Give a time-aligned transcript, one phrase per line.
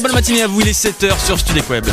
[0.00, 1.84] Bonne matinée à vous, il est 7h sur Studek Web.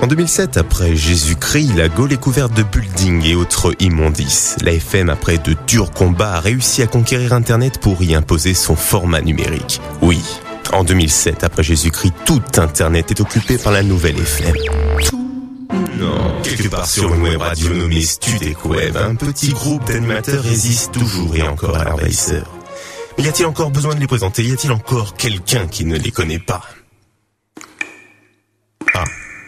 [0.00, 4.56] En 2007, après Jésus-Christ, la Gaule est couverte de buildings et autres immondices.
[4.62, 8.76] La FM, après de durs combats, a réussi à conquérir Internet pour y imposer son
[8.76, 9.80] format numérique.
[10.02, 10.22] Oui,
[10.72, 14.54] en 2007, après Jésus-Christ, tout Internet est occupé par la nouvelle FM.
[16.42, 21.34] Quelque part sur une web radio nommée Studek Web, un petit groupe d'animateurs résiste toujours
[21.36, 22.46] et encore à l'envahisseur.
[23.16, 24.42] Mais y a-t-il encore besoin de les présenter?
[24.42, 26.62] Y a-t-il encore quelqu'un qui ne les connaît pas?
[28.94, 29.04] Ah,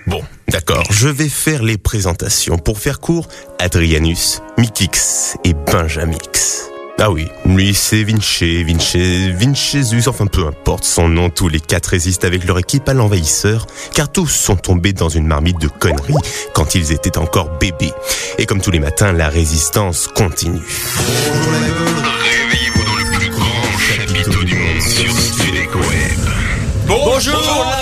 [0.07, 2.59] bon, d'accord, je vais faire les présentations.
[2.59, 6.71] Pour faire court, Adrianus, Mikix et Benjamix.
[7.01, 11.89] Ah oui, lui c'est Vinci, Vinci, Vincezus, enfin peu importe son nom, tous les quatre
[11.89, 16.15] résistent avec leur équipe à l'envahisseur, car tous sont tombés dans une marmite de conneries
[16.55, 17.93] quand ils étaient encore bébés.
[18.39, 20.63] Et comme tous les matins, la résistance continue.
[22.23, 26.19] Réveillez-vous dans le plus grand chapiteau du monde sur Studek Web.
[26.87, 27.75] Bonjour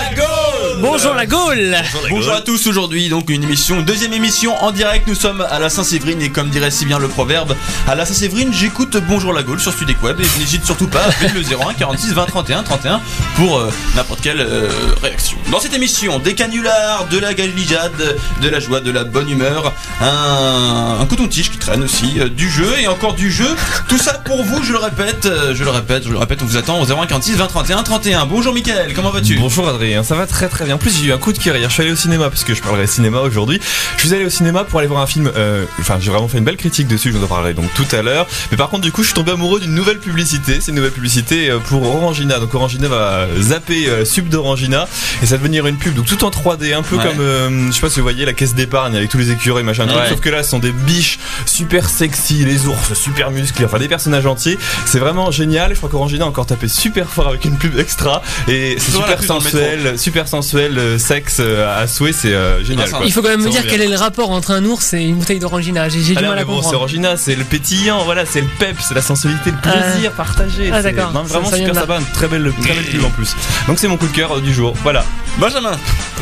[0.83, 1.77] Bonjour la Gaule
[2.09, 5.69] Bonjour à tous aujourd'hui, donc une émission, deuxième émission en direct, nous sommes à la
[5.69, 7.55] Saint-Séverine et comme dirait si bien le proverbe,
[7.87, 11.07] à la Saint-Séverine j'écoute Bonjour la Gaule sur Studek Web et n'hésite surtout pas à
[11.07, 13.01] appeler le 01 46 20 31 31
[13.37, 14.69] pour euh, n'importe quelle euh,
[15.01, 15.37] réaction.
[15.53, 19.71] Dans cette émission, des canulars, de la galijade, de la joie, de la bonne humeur,
[20.01, 23.55] un, un coton-tige qui traîne aussi, euh, du jeu et encore du jeu,
[23.87, 26.57] tout ça pour vous, je le répète, je le répète, je le répète, on vous
[26.57, 28.25] attend au 01 46 20 31 31.
[28.25, 29.37] Bonjour Mickaël, comment vas-tu?
[29.37, 30.72] Bonjour Adrien, ça va très très bien.
[30.73, 32.43] En plus j'ai eu un coup de cœur hier, je suis allé au cinéma parce
[32.43, 33.59] que je parlerai cinéma aujourd'hui.
[33.97, 36.37] Je suis allé au cinéma pour aller voir un film, euh, enfin j'ai vraiment fait
[36.39, 38.27] une belle critique dessus, je vous en parlerai donc tout à l'heure.
[38.51, 40.91] Mais par contre du coup je suis tombé amoureux d'une nouvelle publicité, c'est une nouvelle
[40.91, 42.39] publicité euh, pour Orangina.
[42.39, 44.87] Donc Orangina va zapper euh, sub d'Orangina
[45.21, 47.03] et ça va devenir une pub donc tout en 3D, un peu Ouais.
[47.03, 49.63] comme, euh, je sais pas si vous voyez la caisse d'épargne avec tous les écureuils
[49.63, 49.85] machin.
[49.87, 49.99] truc.
[50.09, 53.87] Sauf que là ce sont des biches super sexy, les ours super musclés, enfin des
[53.87, 54.57] personnages entiers.
[54.85, 55.71] C'est vraiment génial.
[55.71, 59.23] Je crois qu'Orangina a encore tapé super fort avec une pub extra et c'est super
[59.23, 62.85] sensuel, super sensuel, euh, sexe euh, à souhait, c'est euh, génial.
[62.87, 63.05] Ah, ça quoi.
[63.05, 65.01] Il faut quand même me Ça dire quel est le rapport entre un ours et
[65.01, 65.89] une bouteille d'orangina.
[65.89, 66.75] J'ai Ah du non, mal à bon, c'est comprendre.
[66.77, 70.69] Orangina, c'est le pétillant, voilà, c'est le pep, c'est la sensualité, le plaisir partagé.
[70.71, 71.11] ah, c'est- d'accord.
[71.11, 73.35] non, Ça- vraiment ça vient super sympa, une très belle, très belle pub en plus.
[73.67, 74.73] Donc c'est mon coup de cœur du jour.
[74.83, 75.03] Voilà.
[75.37, 75.71] Benjamin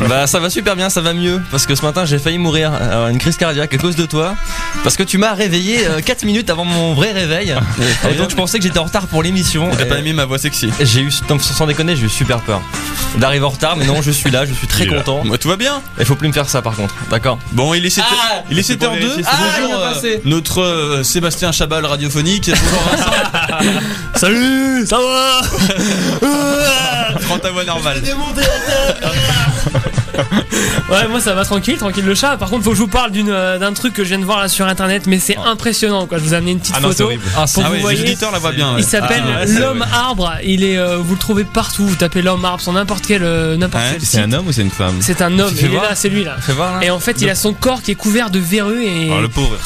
[0.08, 2.72] Bah ça va super bien, ça va mieux parce que ce matin j'ai failli mourir,
[2.80, 4.34] euh, une crise cardiaque à cause de toi,
[4.82, 7.54] parce que tu m'as réveillé 4 minutes avant mon vrai réveil,
[8.10, 9.68] et donc je pensais que j'étais en retard pour l'émission.
[9.76, 12.62] T'as pas aimé ma voix sexy J'ai eu, sans déconner, j'ai eu super peur
[13.18, 15.22] d'arriver en retard, mais non, je suis là, je suis très content.
[15.24, 17.84] Moi tout va bien Il faut plus me faire ça par contre, d'accord Bon, il
[17.84, 18.98] est 7 Ah, il est c'est pour 7h02.
[18.98, 19.84] vérifier, c'est Bonjour bon.
[20.04, 22.50] euh, notre euh, Sébastien Chabal radiophonique.
[22.50, 23.80] Bonjour Vincent.
[24.14, 25.40] Salut, ça va
[27.26, 28.02] Prends ta voix normale.
[30.90, 32.36] Ouais, moi ça va tranquille, tranquille le chat.
[32.36, 34.24] Par contre, faut que je vous parle d'une, euh, d'un truc que je viens de
[34.24, 36.18] voir là sur internet, mais c'est impressionnant quoi.
[36.18, 37.04] Je vous ai amené une petite Ah non, photo.
[37.04, 37.22] horrible.
[37.36, 38.74] Ah, Pour Ah vous ouais, voyez, la bien.
[38.74, 38.80] ouais.
[38.80, 40.32] Il s'appelle Ah, ouais, l'homme arbre.
[40.44, 41.86] Il est, euh, vous le trouvez partout.
[41.86, 44.20] Vous tapez l'homme arbre sur n'importe quel, euh, n'importe Ouais, quel C'est site.
[44.20, 45.52] un homme ou c'est une femme C'est un homme.
[45.58, 46.36] Il est là, c'est lui là.
[46.40, 46.84] Fais voir là.
[46.84, 49.10] Et en fait, il a son corps qui est couvert de verrues et.
[49.10, 49.56] Oh, le pauvre.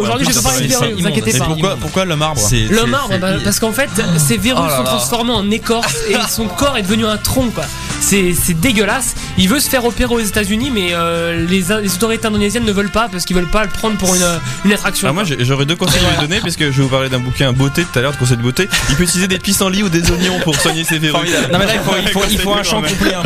[0.00, 1.44] Aujourd'hui, je vais pas parler de verrues, vous inquiétez pas.
[1.44, 4.84] pourquoi, pourquoi l'homme arbre C'est- L'homme arbre, bah, parce qu'en fait, ses verrues Oh sont
[4.84, 7.64] transformées en écorce et son corps est devenu un tronc, quoi.
[8.00, 9.14] C'est c'est dégueulasse.
[9.38, 12.90] Il veut se faire opérer aux États-Unis, mais euh, les, les autorités indonésiennes ne veulent
[12.90, 14.24] pas parce qu'ils veulent pas le prendre pour une,
[14.64, 15.08] une attraction.
[15.08, 17.08] Ah, moi j'ai- j'aurais deux conseils à lui donner parce que je vais vous parler
[17.08, 18.68] d'un bouquin beauté tout à l'heure de conseils de beauté.
[18.90, 21.26] Il peut utiliser des pissenlits ou des oignons pour soigner ses verrues.
[21.52, 23.14] Non mais là il faut, il faut, il faut un champ complet.
[23.14, 23.22] hein.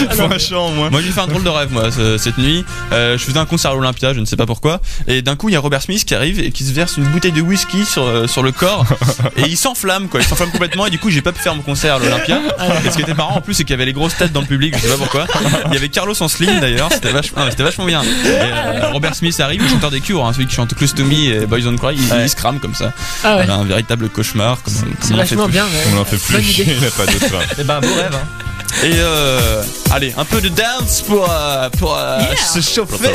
[0.00, 0.90] Il faut un champ au moins.
[0.90, 2.64] Moi j'ai fait un drôle de rêve moi ce- cette nuit.
[2.92, 4.80] Euh, je faisais un concert à l'Olympia, je ne sais pas pourquoi.
[5.08, 7.04] Et d'un coup il y a Robert Smith qui arrive et qui se verse une
[7.04, 8.84] bouteille de whisky sur, euh, sur le corps.
[9.36, 10.86] et il s'enflamme quoi, il s'enflamme complètement.
[10.86, 12.40] Et du coup j'ai pas pu faire mon concert à l'Olympia.
[12.84, 14.40] Et ce qui était marrant en plus c'est qu'il y avait les grosses têtes dans
[14.40, 15.26] le public, je sais pas pourquoi.
[15.68, 18.02] Il y avait Carlos en slim d'ailleurs, c'était vachement, ah, c'était vachement bien.
[18.02, 21.46] Et, euh, Robert Smith arrive, le chanteur des cures, hein, celui qui chante Clostomy et
[21.46, 22.92] Boys Don't Cry, il, il se crame comme ça.
[23.24, 24.62] ah ouais, Un véritable cauchemar.
[24.62, 25.64] Comme, c'est comme on en fait vachement bien.
[25.90, 26.00] On ouais.
[26.00, 27.34] en fait plus, il a pas d'autre.
[27.34, 27.54] hein.
[27.58, 28.14] Et ben beau rêve.
[28.14, 28.26] hein.
[28.84, 29.62] Et euh,
[29.92, 33.12] allez, un peu de dance pour, euh, pour euh, se chauffer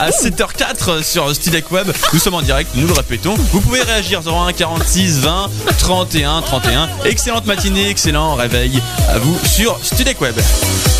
[0.00, 1.92] à 7h04 sur Studek Web.
[2.12, 3.34] Nous sommes en direct, nous le répétons.
[3.52, 6.88] Vous pouvez réagir 01 46 20 31 31.
[7.04, 10.34] Excellente matinée, excellent réveil à vous sur Studek Web.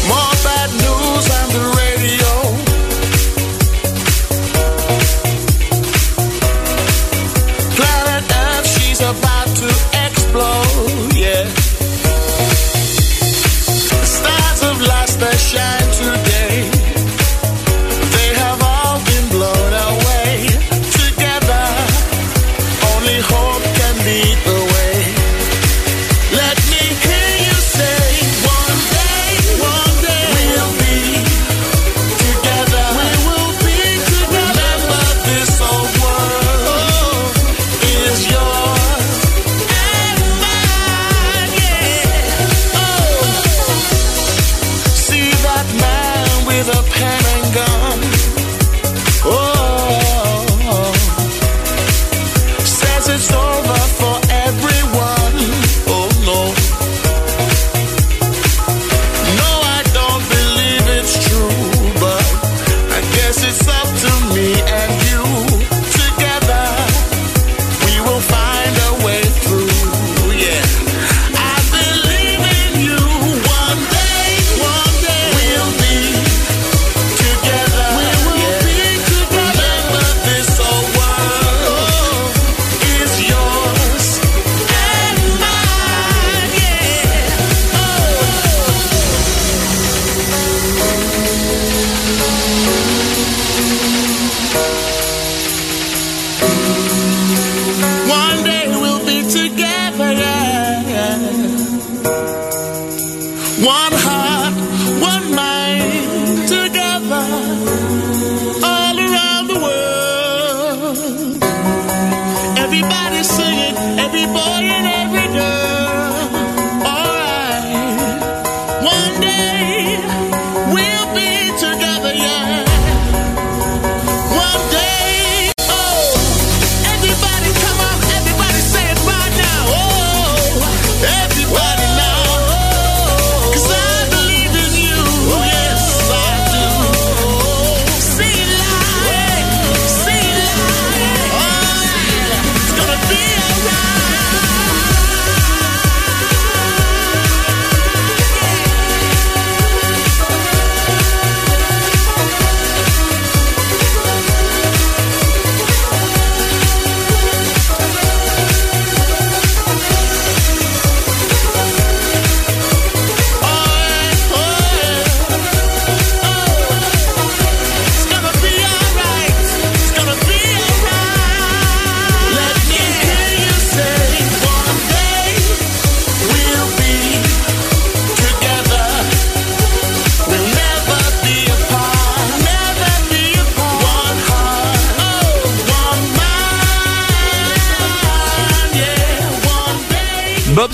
[0.07, 2.27] More bad news on the radio.
[7.75, 9.67] Planet Earth, she's about to
[10.07, 10.62] explode,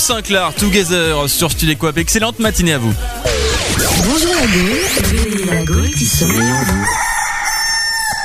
[0.09, 1.99] Sinclair, Together sur Quap.
[1.99, 2.95] Excellente matinée à vous.
[4.07, 4.47] Bonjour en
[6.65, 7.08] vous.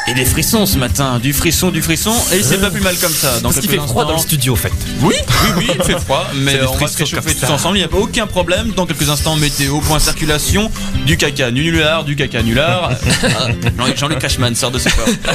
[0.05, 3.13] Et des frissons ce matin, du frisson, du frisson, et c'est pas plus mal comme
[3.13, 3.39] ça.
[3.39, 4.73] Dans Parce qu'il fait froid dans le studio, en fait.
[5.01, 7.85] Oui, oui, oui, il fait froid, mais euh, on va se réchauffer tous ensemble, il
[7.87, 8.71] n'y a aucun problème.
[8.75, 10.69] Dans quelques instants, météo, point circulation,
[11.05, 12.91] du caca nullard, du caca nullard.
[13.23, 13.47] Ah,
[13.77, 15.07] Jean- Jean-Luc Cashman sort de ses corps.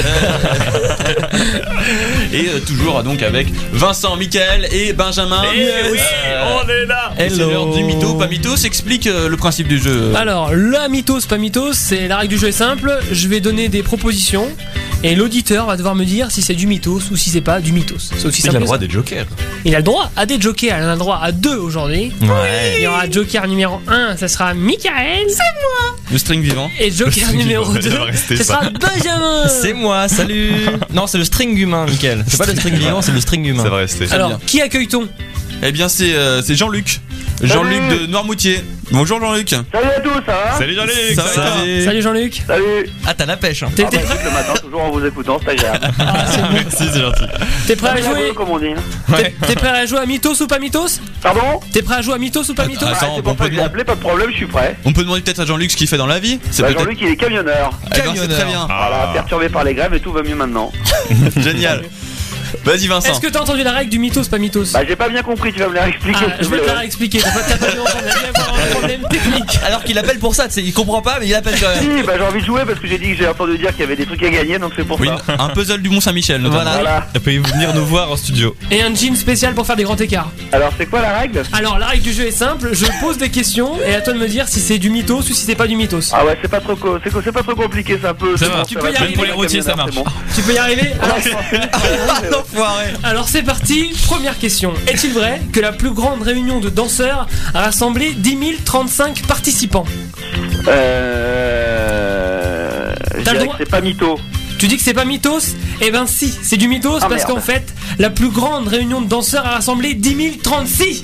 [2.33, 5.41] Et euh, toujours donc avec Vincent, Michael et Benjamin.
[5.55, 9.79] Euh, est là et C'est l'heure du mytho, pas mytho, s'explique euh, le principe du
[9.79, 10.13] jeu.
[10.15, 12.99] Alors, la mythos, pas mythos, c'est la règle du jeu est simple.
[13.11, 14.47] Je vais donner des propositions
[15.03, 17.71] et l'auditeur va devoir me dire si c'est du mythos ou si c'est pas du
[17.71, 18.11] mythos.
[18.17, 19.25] C'est aussi Il a le droit des jokers.
[19.63, 20.77] Il a le droit à des jokers.
[20.77, 22.11] Il en a le droit à deux aujourd'hui.
[22.21, 22.75] Ouais.
[22.77, 25.27] Il y aura joker numéro 1, ça sera Michael.
[26.11, 26.69] Le string vivant.
[26.79, 28.53] Et joker numéro Ça 2, va rester ce ça.
[28.55, 29.47] sera Benjamin.
[29.61, 30.51] C'est moi, salut
[30.93, 32.25] Non, c'est le string humain, Mickaël.
[32.27, 33.63] C'est pas le string vivant, c'est le string humain.
[33.63, 34.05] Ça va rester.
[34.11, 35.07] Alors, qui accueille-t-on?
[35.61, 37.01] Eh bien, c'est euh, c'est Jean-Luc.
[37.41, 38.63] Jean-Luc de Noirmoutier.
[38.91, 39.49] Bonjour Jean-Luc.
[39.49, 41.83] Salut à tous, ça va Salut Jean-Luc Ça va, Salut.
[41.85, 42.43] Salut Jean-Luc.
[42.47, 43.63] Salut Ah, t'as la pêche.
[43.63, 43.69] Hein.
[43.75, 45.89] T'es Ah bah, écoute, le matin, toujours en vous écoutant, c'est agréable.
[46.53, 47.23] Merci, c'est gentil.
[47.67, 48.73] t'es prêt à jouer comme on dit.
[49.15, 52.15] T'es t'es prêt à jouer à mythos ou pas mythos Pardon T'es prêt à jouer
[52.15, 53.65] à mythos ou pas mythos Attends, Ah, C'est on pour peut ça que j'ai demander-
[53.67, 54.75] appelé, pas de problème, je suis prêt.
[54.85, 56.39] On peut demander peut-être à Jean-Luc ce qu'il fait dans la vie.
[56.51, 56.79] C'est Bah, peut-être.
[56.83, 57.69] Jean-Luc, il est camionneur.
[57.85, 58.37] Eh ben, c'est Camionneur.
[58.37, 58.65] très bien.
[58.65, 60.71] Voilà, perturbé par les grèves et tout va mieux maintenant.
[61.37, 61.83] Génial.
[62.65, 63.11] Vas-y Vincent.
[63.11, 65.53] Est-ce que t'as entendu la règle du mythos, pas mythos Bah, j'ai pas bien compris,
[65.53, 66.25] tu vas me la réexpliquer.
[66.27, 67.19] Ah, je te vais te la réexpliquer.
[67.19, 69.59] T'as pas, t'as pas il y avoir un problème technique.
[69.65, 71.97] Alors qu'il appelle pour ça, tu sais, il comprend pas, mais il appelle quand même.
[71.99, 73.81] Si, bah, j'ai envie de jouer parce que j'ai dit que j'ai entendu dire qu'il
[73.81, 75.35] y avait des trucs à gagner, donc c'est pour Oui, ça.
[75.39, 76.63] un puzzle du Mont Saint-Michel notamment.
[76.63, 76.75] Voilà.
[76.79, 77.07] Voilà.
[77.13, 78.55] Elle peut venir nous voir en studio.
[78.71, 80.31] Et un jean spécial pour faire des grands écarts.
[80.51, 81.43] Alors, c'est quoi la règle?
[81.53, 82.69] Alors, la règle du jeu est simple.
[82.73, 85.23] Je pose des questions et à toi de me dire si c'est du mythos ou
[85.23, 86.11] si c'est pas du mythos.
[86.13, 88.35] Ah ouais, c'est pas trop, co- c'est, pas trop compliqué, c'est un peu.
[88.37, 89.13] Ça va, bon, tu peux y arriver.
[89.13, 89.95] pour les routiers, ça marche.
[90.35, 90.91] Tu peux y arriver
[92.31, 92.38] bon.
[92.39, 92.85] Enfoiré.
[93.03, 93.91] alors c'est parti.
[94.05, 94.73] Première question.
[94.87, 99.85] Est-il vrai que la plus grande réunion de danseurs a rassemblé 10 035 participants
[101.59, 102.93] Euh.
[103.17, 103.57] Je T'as le dirais droit.
[103.57, 104.19] que c'est pas mytho.
[104.57, 105.55] Tu dis que c'est pas mythos?
[105.81, 107.27] Eh ben si, c'est du mythos Ah, parce merde.
[107.35, 111.03] qu'en fait, la plus grande réunion de danseurs a rassemblé 10 036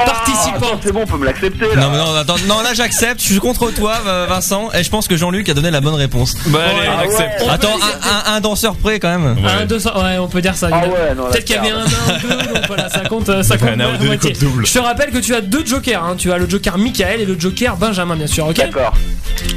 [0.00, 0.56] Oh, participants.
[0.56, 1.76] attends, c'est bon, on peut me l'accepter là.
[1.82, 4.90] Non, mais non, attends, non, là j'accepte, je suis contre toi, euh, Vincent, et je
[4.90, 6.34] pense que Jean-Luc a donné la bonne réponse.
[6.46, 7.04] Bah, Ouais, allez, on ah ouais.
[7.08, 7.42] accepte.
[7.42, 9.36] On peut Attends, un, un- un danseur près quand même.
[9.38, 9.66] Un, Ouais.
[9.66, 10.68] deux, cent- ouais, on peut dire ça.
[10.72, 11.90] Ah ouais, Peut-être qu'il y avait un merde.
[12.08, 14.32] 1, un 2, donc voilà, ça compte, ça compte Un un deux, moitié.
[14.32, 14.66] double.
[14.66, 16.14] Je te rappelle que tu as deux jokers, hein.
[16.16, 18.94] tu as le joker Michael et le joker Benjamin, bien sûr, ok D'accord.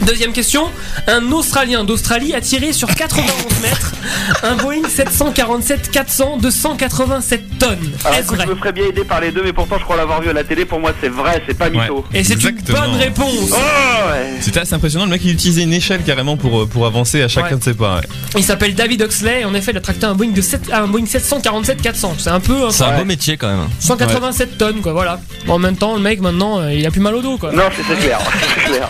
[0.01, 0.63] Deuxième question,
[1.08, 3.92] un Australien d'Australie a tiré sur 91 mètres
[4.44, 7.77] un Boeing 747-400 de 187 tonnes.
[8.04, 9.84] Alors Est-ce écoute, vrai je me ferais bien aider par les deux, mais pourtant je
[9.84, 10.65] crois l'avoir vu à la télé.
[10.65, 12.05] Pour moi, c'est vrai, c'est pas mytho.
[12.13, 13.51] Et c'est une bonne réponse.
[13.51, 13.55] Oh
[14.12, 14.34] ouais.
[14.41, 17.27] C'était assez impressionnant, le mec il utilisait une échelle carrément pour, euh, pour avancer à
[17.27, 17.58] chacun Ouais.
[17.58, 17.96] de ses pas.
[17.98, 18.01] ouais.
[18.38, 20.88] Il s'appelle David Oxley et en effet il a tracté un Boeing, de 7, un
[20.88, 22.13] Boeing 747-400.
[22.17, 23.67] C'est un peu hein, C'est un beau métier quand même.
[23.79, 25.20] 187 tonnes quoi, voilà.
[25.46, 27.51] Bon, en même temps, le mec maintenant euh, il a plus mal au dos quoi.
[27.51, 28.20] Non, c'est c'est clair.
[28.55, 28.89] c'est clair.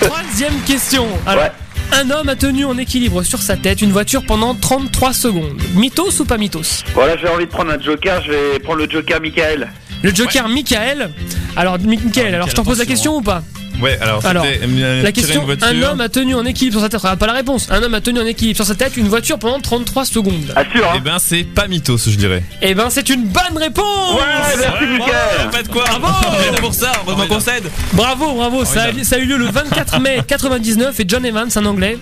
[0.00, 1.06] Troisième question.
[1.26, 1.52] Alors, Ouais.
[1.92, 5.60] Un homme a tenu en équilibre sur sa tête une voiture pendant 33 secondes.
[5.74, 6.82] Mythos ou pas mythos?
[6.94, 8.20] Voilà, j'ai envie de prendre un joker.
[8.24, 9.70] Je vais prendre le joker Michael.
[10.04, 11.10] Le joker Michael.
[11.56, 13.42] Alors, Mi- Michael, Ah, alors je t'en pose la question ou pas
[13.80, 16.82] Ouais, alors, Alors, c'était euh, La question une un homme a tenu en équilibre sur
[16.82, 17.00] sa tête.
[17.02, 17.66] Ah, pas la réponse.
[17.70, 20.52] Un homme a tenu en équilibre sur sa tête une voiture pendant 33 secondes.
[20.54, 21.02] Assure, Eh hein.
[21.04, 22.44] ben, c'est pas mythos, je dirais.
[22.62, 25.50] Eh ben, c'est une bonne réponse Ouais, merci Michael.
[25.50, 29.18] Pas de quoi Bravo pour ça, on me concède Bravo, bravo, ça a, ça a
[29.18, 31.98] eu lieu le 24 mai 99 et John Evans, un anglais,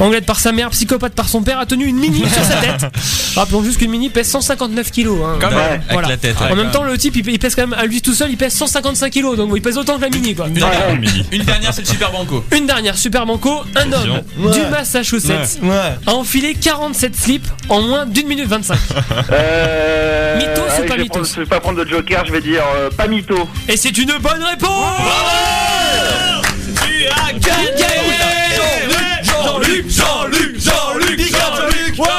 [0.00, 2.86] anglais par sa mère, psychopathe par son père, a tenu une mini sur sa tête.
[3.36, 5.18] Rappelons juste qu'une mini pèse 159 kilos.
[5.24, 5.38] Hein.
[5.40, 5.58] Quand même.
[5.58, 5.64] Ouais.
[5.64, 6.08] Avec Voilà.
[6.08, 6.36] la tête.
[6.40, 8.54] En même temps, le type il, pèse quand même à lui tout seul, il pèse
[8.54, 10.46] 155 kilos, donc il pèse autant que la mini quoi.
[10.48, 10.88] Une dernière,
[11.32, 12.44] une dernière, c'est le Super Banco.
[12.52, 14.20] Une dernière, Super Banco, un homme
[14.52, 15.70] du Massachusetts Ouais.
[16.06, 18.76] a enfilé 47 slips en moins d'une minute 25.
[19.32, 20.36] Euh.
[20.36, 22.24] Mythos ou allez, pas mythos prendre- Je vais pas prendre de joker.
[22.26, 23.48] Je vais dire euh, pas mytho.
[23.68, 24.96] Et c'est une bonne réponse
[26.84, 27.84] Tu as gagné
[29.22, 32.12] Jean-Luc, Jean-Luc, Jean-Luc, Jean-Luc Bravo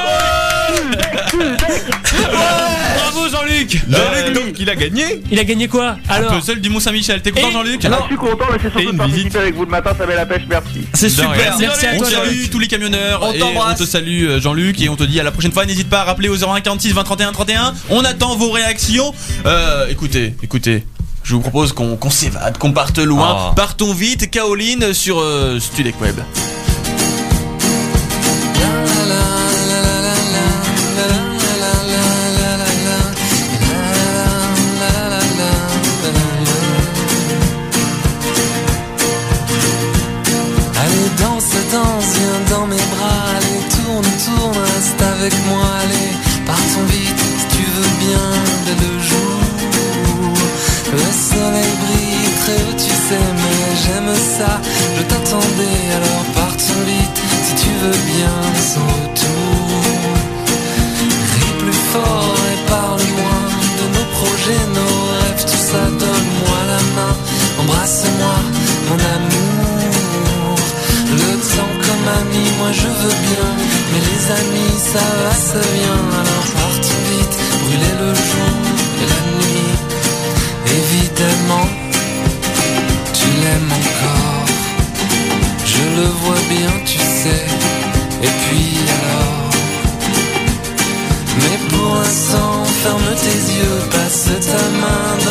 [3.71, 6.79] Jean-Luc Jean-Luc, donc, il a gagné Il a gagné quoi Un Alors puzzle du Mont
[6.79, 7.21] Saint-Michel.
[7.21, 9.35] T'es content Et- Jean-Luc Ah, je suis content, mais c'est surtout une de participer visite.
[9.37, 9.91] avec vous le matin.
[9.97, 10.43] Ça met la pêche.
[10.49, 10.87] Merci.
[10.93, 11.33] C'est De rien.
[11.33, 11.57] super.
[11.59, 13.79] Merci à On toi salue tous les camionneurs On et t'embrasse.
[13.79, 16.01] on te salue euh, Jean-Luc et on te dit à la prochaine fois n'hésite pas
[16.01, 19.13] à rappeler au 01 46 20 31 31 on attend vos réactions
[19.45, 20.83] euh, écoutez écoutez
[21.23, 23.53] je vous propose qu'on qu'on s'évade qu'on parte loin Ah.
[23.55, 26.15] partons vite Caroline sur euh, Studek Web
[54.37, 59.79] Je t'attendais alors partons vite Si tu veux bien sans retour
[61.35, 63.39] Ris plus fort et parle loin
[63.79, 67.15] De nos projets, nos rêves, tout ça Donne-moi la main,
[67.61, 68.35] embrasse-moi
[68.89, 70.59] mon amour.
[71.11, 73.47] Le temps comme ami, moi je veux bien
[73.93, 76.64] Mais les amis ça va, ça vient alors
[86.49, 87.45] bien, tu sais.
[88.23, 89.49] Et puis alors.
[91.37, 95.24] Mais pour l'instant, ferme tes yeux, passe ta main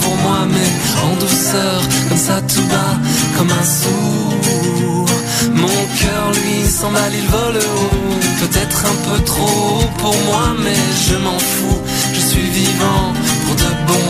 [0.00, 0.70] pour moi, mais
[1.06, 2.96] en douceur, comme ça tout bas,
[3.36, 5.06] comme un sourd.
[5.52, 11.16] Mon cœur lui s'emballe, il vole haut, peut-être un peu trop pour moi, mais je
[11.16, 11.80] m'en fous,
[12.12, 13.12] je suis vivant
[13.44, 14.08] pour de bon.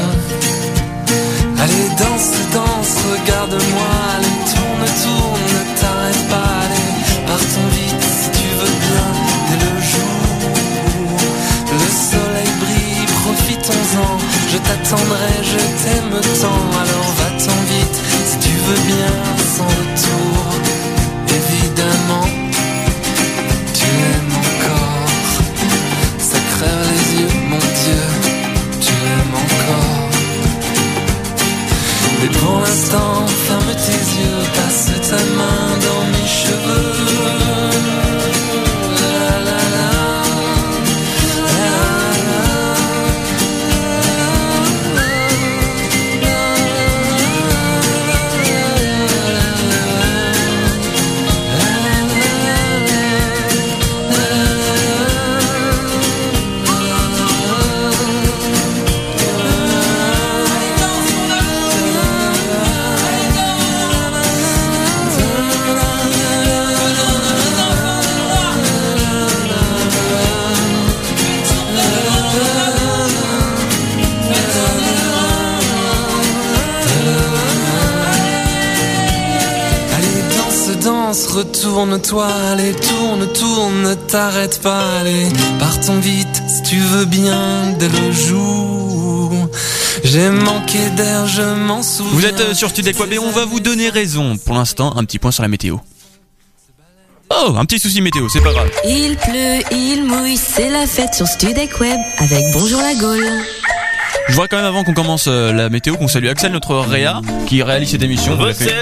[1.62, 3.94] Allez, danse, danse, regarde-moi,
[14.54, 19.14] je t'attendrai, je t'aime tant, alors va-t'en vite si tu veux bien,
[19.56, 20.34] sans retour.
[21.40, 22.28] Évidemment,
[23.78, 25.08] tu l'aimes encore,
[26.18, 28.02] ça crève les yeux, mon Dieu,
[28.80, 30.08] tu l'aimes encore.
[32.20, 35.63] Mais pour l'instant, ferme tes yeux, passe ta main
[81.84, 87.88] retourne-toi, allez, tourne, tourne, ne t'arrête pas, allez, partons vite, si tu veux bien, dès
[87.88, 89.32] le jour.
[90.02, 92.12] J'ai manqué d'air, je m'en souviens.
[92.12, 94.36] Vous êtes euh, sur Studek Web et on va vous donner raison.
[94.36, 95.76] Pour l'instant, un petit point sur la météo.
[97.30, 98.70] Oh, un petit souci météo, c'est pas grave.
[98.86, 103.63] Il pleut, il mouille, c'est la fête sur Studek Web avec Bonjour la Gaule.
[104.28, 107.20] Je voudrais quand même avant qu'on commence euh, la météo qu'on salue Axel, notre Réa,
[107.46, 108.38] qui réalise cette émission.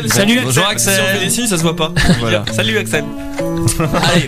[0.07, 1.21] Salut Bonjour Si on fait Axel.
[1.21, 1.93] des signes, ça se voit pas.
[2.21, 2.45] Voilà.
[2.53, 3.05] Salut Axel.
[3.79, 4.27] Allez,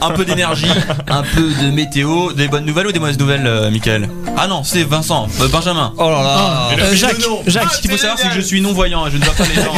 [0.00, 0.70] un peu d'énergie,
[1.08, 4.08] un peu de météo, des bonnes nouvelles ou des mauvaises nouvelles, euh, Michael?
[4.36, 5.92] Ah non, c'est Vincent, euh, Benjamin.
[5.96, 6.70] Oh là là.
[6.78, 7.72] Euh, Jacques, Jacques.
[7.72, 9.44] Ce qu'il faut savoir, c'est que je suis non voyant, et je ne vois pas
[9.44, 9.72] les gens.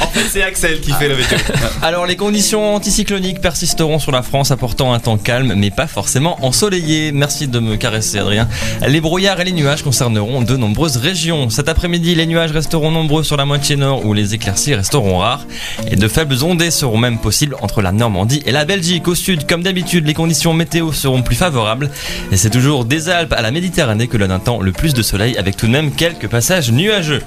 [0.00, 1.38] En fait, c'est Axel qui fait la météo.
[1.82, 6.44] Alors les conditions anticycloniques persisteront sur la France apportant un temps calme mais pas forcément
[6.44, 7.12] ensoleillé.
[7.12, 8.48] Merci de me caresser Adrien.
[8.86, 11.50] Les brouillards et les nuages concerneront de nombreuses régions.
[11.50, 15.46] Cet après-midi les nuages resteront nombreux sur la moitié nord où les éclaircies resteront rares
[15.90, 18.13] et de faibles ondées seront même possibles entre la Normandie
[18.46, 19.08] et la Belgique.
[19.08, 21.90] Au sud comme d'habitude les conditions météo seront plus favorables
[22.30, 25.36] et c'est toujours des Alpes à la Méditerranée que l'on attend le plus de soleil
[25.36, 27.22] avec tout de même quelques passages nuageux.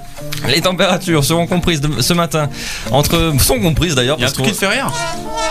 [0.48, 2.48] Les températures seront comprises de- ce matin
[2.90, 4.90] entre sont comprises d'ailleurs Il y a un parce truc qu'on- fait rire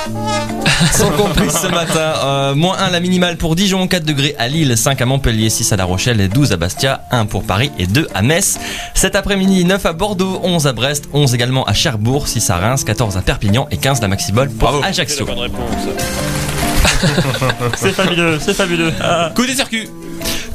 [0.94, 2.14] sont comprises ce matin.
[2.24, 5.72] Euh, moins 1 la minimale pour Dijon, 4 degrés à Lille, 5 à Montpellier, 6
[5.74, 8.58] à La Rochelle et 12 à Bastia, 1 pour Paris et 2 à Metz.
[8.94, 12.84] Cet après-midi, 9 à Bordeaux, 11 à Brest, 11 également à Cherbourg, 6 à Reims,
[12.84, 14.82] 14 à Perpignan et 15 la maximale pour Bravo.
[14.84, 15.27] Ajaccio.
[17.78, 18.92] C'est fabuleux, c'est fabuleux.
[19.36, 19.90] Côté circuit.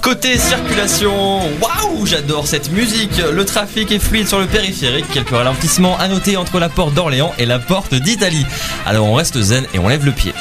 [0.01, 3.23] Côté circulation, waouh, j'adore cette musique.
[3.33, 5.07] Le trafic est fluide sur le périphérique.
[5.13, 8.45] Quelques ralentissements à noter entre la porte d'Orléans et la porte d'Italie.
[8.85, 10.33] Alors on reste zen et on lève le pied.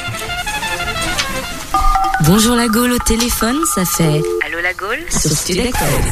[2.24, 6.04] Bonjour la Gaule au téléphone, ça fait Allô la Gaule sur Studek Web.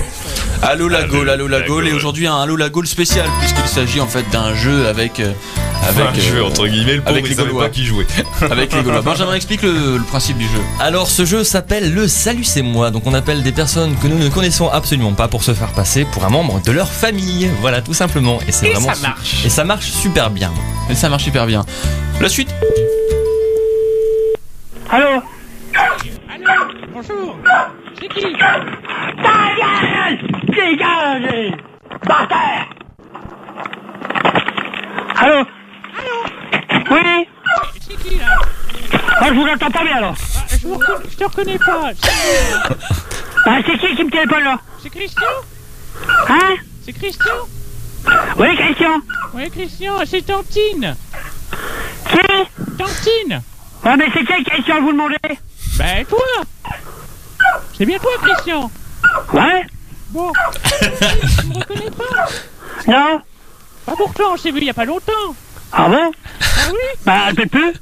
[0.62, 4.00] Allô la Gaule, allô la Gaule, et aujourd'hui un Allô la Gaule spécial, puisqu'il s'agit
[4.00, 5.20] en fait d'un jeu avec.
[5.88, 7.64] Avec Enfin, euh, entre guillemets, le pauvre, avec il les Gaulois.
[7.64, 8.06] pas qui jouait.
[8.50, 9.02] Avec les Gaulois.
[9.02, 10.60] Benjamin explique le, le principe du jeu.
[10.78, 12.90] Alors ce jeu s'appelle le Salut c'est moi.
[12.90, 16.04] Donc on appelle des personnes que nous ne connaissons absolument pas pour se faire passer
[16.04, 17.50] pour un membre de leur famille.
[17.60, 18.38] Voilà tout simplement.
[18.46, 19.44] Et c'est Et vraiment ça marche.
[19.44, 20.52] Et ça marche super bien.
[20.90, 21.64] Et ça marche super bien.
[22.20, 22.54] La suite
[24.90, 25.20] Allô
[26.92, 27.36] Bonjour.
[28.00, 28.52] C'est qui Ta
[29.56, 31.52] gueule Dégage
[32.06, 32.66] Par terre
[35.16, 35.44] Allô
[35.98, 37.28] Allô Oui
[37.88, 38.38] C'est qui là
[39.20, 40.14] Ah, je vous entends pas bien alors.
[40.50, 41.90] je, vous reconnais- je te reconnais pas.
[43.46, 45.26] Ah, c'est qui qui me téléphone là C'est Christian
[46.28, 47.34] Hein C'est Christian
[48.36, 49.00] Oui, Christian.
[49.34, 50.96] Oui, Christian, c'est Tantine.
[52.10, 53.42] Qui Tantine.
[53.84, 55.16] Ouais, mais c'est quelle question vous demandez
[55.78, 56.18] Ben, toi.
[57.76, 58.70] C'est bien toi, Christian.
[59.32, 59.66] Ouais
[60.10, 60.32] Bon.
[60.80, 62.28] tu me reconnais pas
[62.88, 63.20] Non
[63.86, 65.34] Bah pourtant, on s'est vu il y a pas longtemps.
[65.72, 67.72] Ah bon Ah oui Bah, un peu plus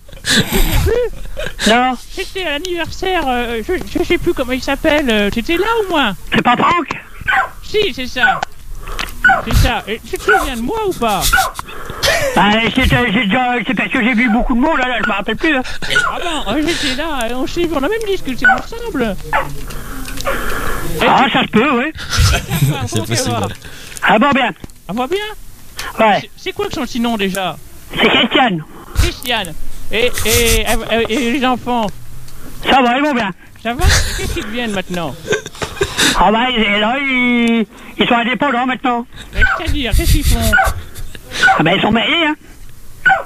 [1.66, 5.08] Non C'était à l'anniversaire, euh, je, je sais plus comment il s'appelle.
[5.10, 6.88] euh, T'étais là ou moi C'est pas Franck
[7.62, 8.40] Si, c'est ça.
[9.44, 9.82] C'est ça.
[9.86, 11.20] Et tu te souviens de moi ou pas
[12.34, 14.98] Bah, c'est euh, j'ai déjà- c'est parce que j'ai vu beaucoup de monde là, là
[15.02, 15.56] je me rappelle plus.
[15.56, 15.62] hein.
[15.82, 19.16] Ah bon, euh, j'étais là, euh, on, s'est- on a même discuté ensemble.
[21.06, 21.92] Ah, ça se peut, oui.
[22.86, 23.46] C'est possible.
[24.02, 24.50] Ah bon, bien.
[24.88, 25.18] On voit bien
[26.00, 26.20] Ouais.
[26.22, 27.56] C'est- C'est quoi que son petit nom déjà
[27.96, 28.62] C'est Christiane.
[28.96, 29.54] Christiane.
[29.90, 30.64] Et, et,
[31.08, 31.86] et les enfants
[32.68, 33.30] Ça va, ils vont bien.
[33.62, 33.84] Ça va?
[34.16, 35.14] Qu'est-ce qu'ils deviennent maintenant?
[36.20, 37.64] Ah bah, et là, ils,
[37.98, 39.06] ils sont indépendants maintenant.
[39.34, 40.50] Mais C'est-à-dire, qu'est-ce qu'ils font?
[41.58, 42.34] Ah bah, ils sont mariés, hein.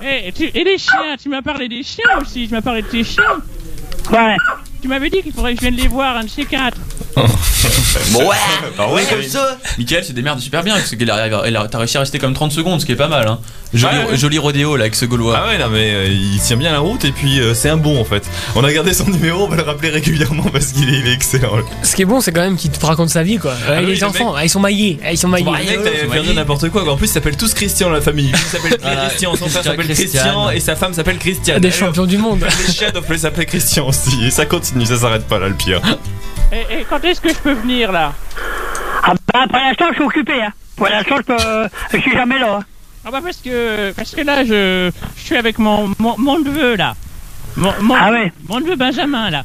[0.03, 2.83] Eh, et, tu- et les chiens Tu m'as parlé des chiens aussi, tu m'as parlé
[2.83, 3.25] de tes chiens.
[4.12, 4.37] Ouais.
[4.81, 6.77] Tu m'avais dit qu'il faudrait que je vienne les voir, un de ces quatre.
[8.12, 8.37] Bon, ouais,
[8.79, 9.59] Ah ouais, comme ça.
[9.79, 12.81] Michael se démerde super bien parce qu'il arrive, t'as réussi à rester comme 30 secondes,
[12.81, 13.27] ce qui est pas mal.
[13.29, 13.38] Hein.
[13.74, 14.16] Joli, ouais.
[14.18, 15.35] joli rodéo là avec ce Gaulois.
[15.42, 17.78] Ah ouais, non, mais euh, il tient bien la route et puis euh, c'est un
[17.78, 18.28] bon en fait.
[18.54, 21.12] On a gardé son numéro, on va le rappeler régulièrement parce qu'il est, il est
[21.14, 21.52] excellent.
[21.82, 23.54] Ce qui est bon, c'est quand même qu'il te raconte sa vie, quoi.
[23.66, 24.98] Ah oui, les le enfants, mec- ah, ils sont maillés.
[25.04, 25.46] ah, Ils sont maillés.
[25.46, 26.92] Le mec n'importe quoi, quoi.
[26.92, 28.28] En plus, ils s'appellent tous Christian la famille.
[28.28, 29.87] Lui s'appelle Christian, son frère Christian, s'appelle.
[29.96, 31.61] Christian et sa femme s'appelle Christiane.
[31.61, 32.44] Des champions du monde.
[32.66, 34.24] Les chiens doivent s'appeler Christian aussi.
[34.26, 35.80] Et ça continue, ça s'arrête pas là le pire.
[36.52, 38.12] Et, et quand est-ce que je peux venir là?
[39.04, 40.52] Ah bah, pour l'instant, je suis occupé, hein.
[40.76, 42.58] Pour l'instant, je, peux- je suis jamais là.
[42.61, 42.64] hein.
[43.05, 46.77] Ah bah parce que parce que là je, je suis avec mon, mon, mon neveu
[46.77, 46.95] là.
[47.57, 48.33] Mon, mon, Ah ouais.
[48.49, 49.43] mon neveu Benjamin là.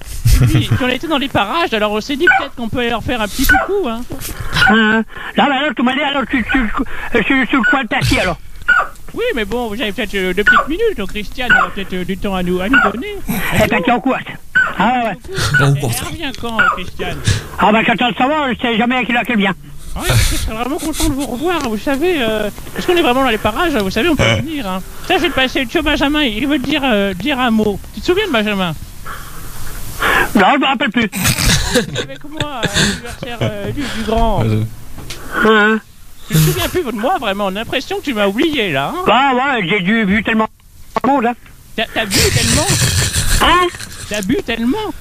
[0.48, 3.20] Puis, on était dans les parages alors on s'est dit peut-être qu'on peut leur faire
[3.22, 4.02] un petit coucou hein.
[4.70, 5.04] Hein.
[5.36, 6.70] Là, bah, alors, tu m'as dit, alors, je suis je suis-
[7.14, 8.38] je suis sur le coin de taxi, alors.
[9.14, 12.04] Oui mais bon vous avez peut-être euh, deux petites minutes donc Christiane aura peut-être euh,
[12.06, 13.16] du temps à nous à nous donner.
[13.64, 14.22] Et t'as qui en course
[14.78, 15.18] Ah ouais, ouais.
[15.60, 17.18] Elle revient quand euh, Christiane?
[17.58, 19.56] Ah bah, j'attends de savoir, je sais jamais à quelle heure qu'elle vient.
[20.00, 23.24] Ouais, je serais vraiment content de vous revoir, vous savez, euh, parce qu'on est vraiment
[23.24, 24.68] dans les parages, vous savez, on peut venir.
[24.68, 24.82] Hein.
[25.08, 27.50] Ça, je vais le passer le tio Benjamin, il veut te dire, euh, dire un
[27.52, 27.80] mot.
[27.96, 28.76] Tu te souviens de Benjamin?
[30.36, 31.10] Non, je me rappelle plus.
[32.04, 34.44] Avec moi, à l'anniversaire euh, du, du grand.
[35.46, 35.80] Hein.
[36.28, 38.94] Tu te souviens plus de moi, vraiment, on a l'impression que tu m'as oublié, là.
[38.96, 40.48] Hein Bah, ouais, j'ai dû vu tellement
[41.04, 41.34] de monde, hein.
[41.76, 42.68] T'as t'as bu tellement?
[43.42, 43.68] Hein?
[44.10, 44.94] T'as bu tellement?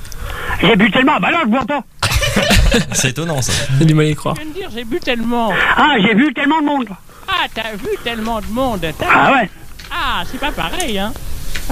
[0.61, 1.82] J'ai bu tellement, bah non, je bois pas.
[2.92, 3.52] C'est étonnant ça.
[3.79, 4.35] J'ai du mal à y croire.
[4.37, 5.52] Je viens de dire, j'ai bu tellement.
[5.76, 6.88] Ah, j'ai vu tellement de monde.
[7.29, 8.81] Ah, t'as vu tellement de monde.
[8.81, 9.50] t'as- Ah ouais.
[9.90, 11.12] Ah, c'est pas pareil, hein.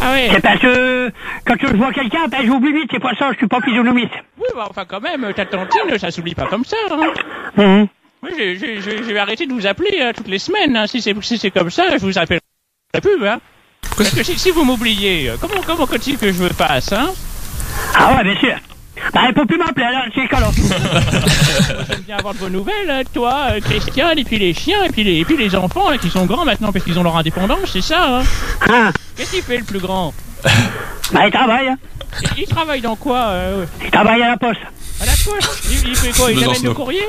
[0.00, 0.28] Ah ouais.
[0.32, 1.10] C'est parce que
[1.46, 4.10] quand je vois quelqu'un, ben, j'oublie vite, c'est pour ça, je suis pas physionomiste.
[4.38, 7.12] Oui, bah, enfin, quand même, ta tantine, ça s'oublie pas comme ça, hein.
[7.56, 7.88] Mhm.
[8.22, 10.76] Oui, j'ai- j'ai j'ai- je vais arrêter de vous appeler euh, toutes les semaines.
[10.76, 10.86] hein.
[10.86, 12.40] Si c'est si c'est comme ça, je vous appellerai
[13.02, 13.28] plus.
[13.28, 13.38] Hein.
[13.96, 17.10] Parce que si, si vous m'oubliez, euh, comment comment faut-il que je me passe hein
[17.94, 18.54] Ah ouais, bien sûr.
[19.12, 20.38] Bah, il faut plus m'appeler, alors, c'est quand
[21.88, 24.88] J'aime bien avoir de vos nouvelles, euh, toi, euh, Christiane, et puis les chiens, et
[24.88, 27.16] puis les, et puis les enfants hein, qui sont grands maintenant parce qu'ils ont leur
[27.16, 28.18] indépendance, c'est ça.
[28.18, 28.22] Hein
[28.68, 30.12] Hein Qu'est-ce qu'il fait le plus grand
[31.12, 31.76] Bah, il travaille, hein.
[32.36, 34.60] il, il travaille dans quoi euh, Il travaille à la poste.
[35.00, 35.62] À la poste?
[35.70, 36.50] Il, il fait quoi Il Besançon.
[36.52, 37.02] amène le courrier?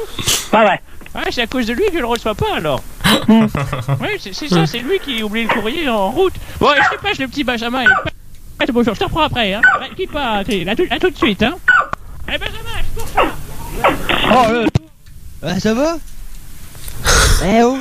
[0.54, 0.80] Ouais, ouais.
[1.16, 2.84] Ouais, c'est à cause de lui que je le reçois pas alors.
[3.30, 6.34] oui, c'est c'est ça, c'est lui qui oublie le courrier en route.
[6.60, 7.86] Bon, je sais pas, le petit Benjamin.
[8.60, 9.54] Ah, Bonjour, je te reprends après.
[9.54, 9.62] Hein.
[9.80, 11.42] Ouais, Quitte pas, t'es- à tout, à tout de suite.
[11.44, 11.56] Hein.
[12.28, 13.22] Eh Benjamin, je cours ça.
[14.32, 14.68] Oh, euh,
[15.44, 15.98] Ouais, ça va?
[17.46, 17.78] Eh oh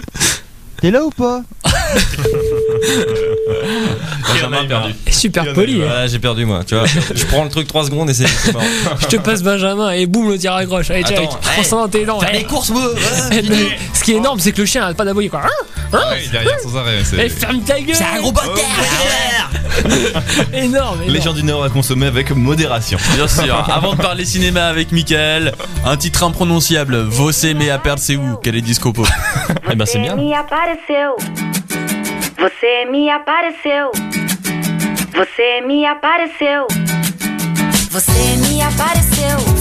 [0.84, 1.40] T'es là ou pas
[4.28, 4.94] Benjamin perdu.
[5.10, 5.82] Super poli.
[5.82, 5.86] hein.
[6.02, 6.84] Ouais, j'ai perdu moi, tu vois.
[7.14, 8.62] Je prends le truc 3 secondes et c'est c'est mort.
[9.00, 10.90] Je te passe Benjamin et boum, le tir à gauche.
[10.90, 12.20] Allez, Attends, tu prends ça dans tes dents.
[12.20, 12.82] Faire les courses, moi
[13.32, 15.40] eh, mais Ce qui est énorme, c'est que le chien arrête pas d'aboyer quoi.
[15.44, 15.48] Hein
[15.92, 16.98] Ouais, derrière sans arrêt.
[17.00, 18.52] Eh, C'est ferme ta gueule C'est un gros bâtard
[20.52, 21.22] Énorme, les énorme.
[21.22, 22.98] gens du Nord à consommer avec modération.
[23.14, 23.56] Bien sûr.
[23.72, 25.52] Avant de parler cinéma avec Michael,
[25.84, 26.96] un titre imprononciable.
[27.08, 28.18] Você me apareceu.
[28.42, 29.06] Quel est Discopo?
[29.70, 30.16] Eh ben c'est bien.
[30.74, 31.16] Apareceu.
[32.36, 33.92] Você me apareceu.
[35.14, 36.66] Você me apareceu.
[37.90, 39.53] Você me apareceu.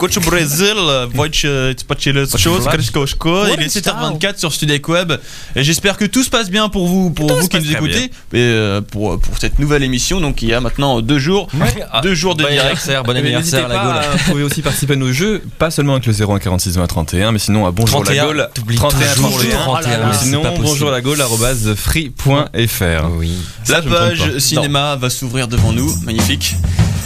[0.00, 0.74] Au Brésil,
[1.12, 1.30] Voice
[2.36, 5.12] chose, Krishkoshko, il est 7h24 sur Studek Web.
[5.56, 8.10] Et j'espère que tout se passe bien pour vous, pour vous qui nous écoutez, et
[8.34, 10.20] euh, pour, pour cette nouvelle émission.
[10.20, 11.48] Donc il y a maintenant deux jours,
[12.02, 12.64] deux jours de Bon direct.
[12.66, 14.18] anniversaire, bon Mais anniversaire à n'hésitez la Gaule.
[14.18, 17.32] Vous pouvez aussi participer à nos jeux, pas seulement avec le 01 46 20 31,
[17.32, 20.24] mais sinon à bonjour 31, la Gaule, t'oublies 31 toujours 31, le 31, ou c'est
[20.24, 21.22] sinon bonjour la Gaule
[21.76, 23.08] free.fr.
[23.68, 26.54] La page cinéma va s'ouvrir devant nous, magnifique.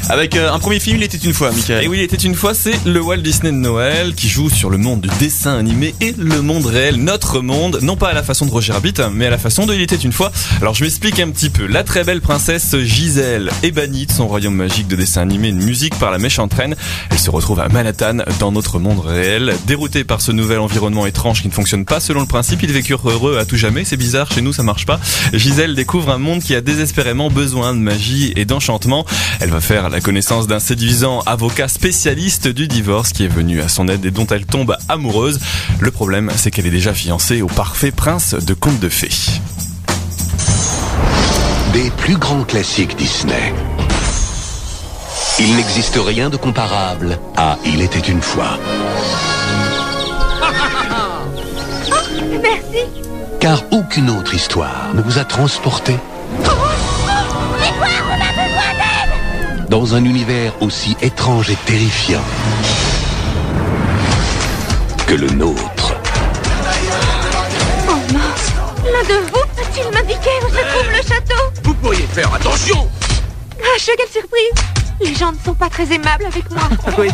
[0.08, 1.84] Avec euh, un premier film, il était une fois, Michael.
[1.84, 4.68] Et oui, il était une fois, c'est le Walt Disney de Noël qui joue sur
[4.68, 8.22] le monde du dessin animé et le monde réel, notre monde, non pas à la
[8.22, 10.32] façon de Roger Rabbit, mais à la façon de Il était une fois.
[10.60, 11.66] Alors je m'explique un petit peu.
[11.66, 15.52] La très belle princesse Gisèle est bannie de son royaume magique de dessin animé et
[15.52, 16.74] de musique par la méchante reine.
[17.10, 19.54] Elle se retrouve à Manhattan dans notre monde réel.
[19.66, 23.08] Déroutée par ce nouvel environnement étrange qui ne fonctionne pas selon le principe, ils vécurent
[23.08, 23.84] heureux à tout jamais.
[23.84, 25.00] C'est bizarre, chez nous ça marche pas.
[25.32, 29.06] Gisèle découvre un monde qui a désespérément besoin de magie et d'enchantement.
[29.40, 33.68] Elle va faire la connaissance d'un séduisant avocat spécialiste du divorce qui est venu à
[33.68, 35.38] son aide et dont elle tombe amoureuse.
[35.80, 39.10] Le problème, c'est qu'elle est déjà fiancée au parfait prince de conte de fées.
[41.74, 43.52] Des plus grands classiques Disney.
[45.38, 48.58] Il n'existe rien de comparable à Il était une fois.
[52.42, 52.86] Merci.
[53.40, 55.96] Car aucune autre histoire ne vous a transporté
[59.72, 62.20] dans un univers aussi étrange et terrifiant
[65.06, 65.94] que le nôtre.
[67.88, 68.52] Oh mince
[68.84, 72.86] L'un de vous peut-il m'indiquer où se trouve le château Vous pourriez faire attention
[73.62, 74.52] Ah, quelle surprise
[75.00, 76.68] Les gens ne sont pas très aimables avec moi.
[76.98, 77.08] Oui,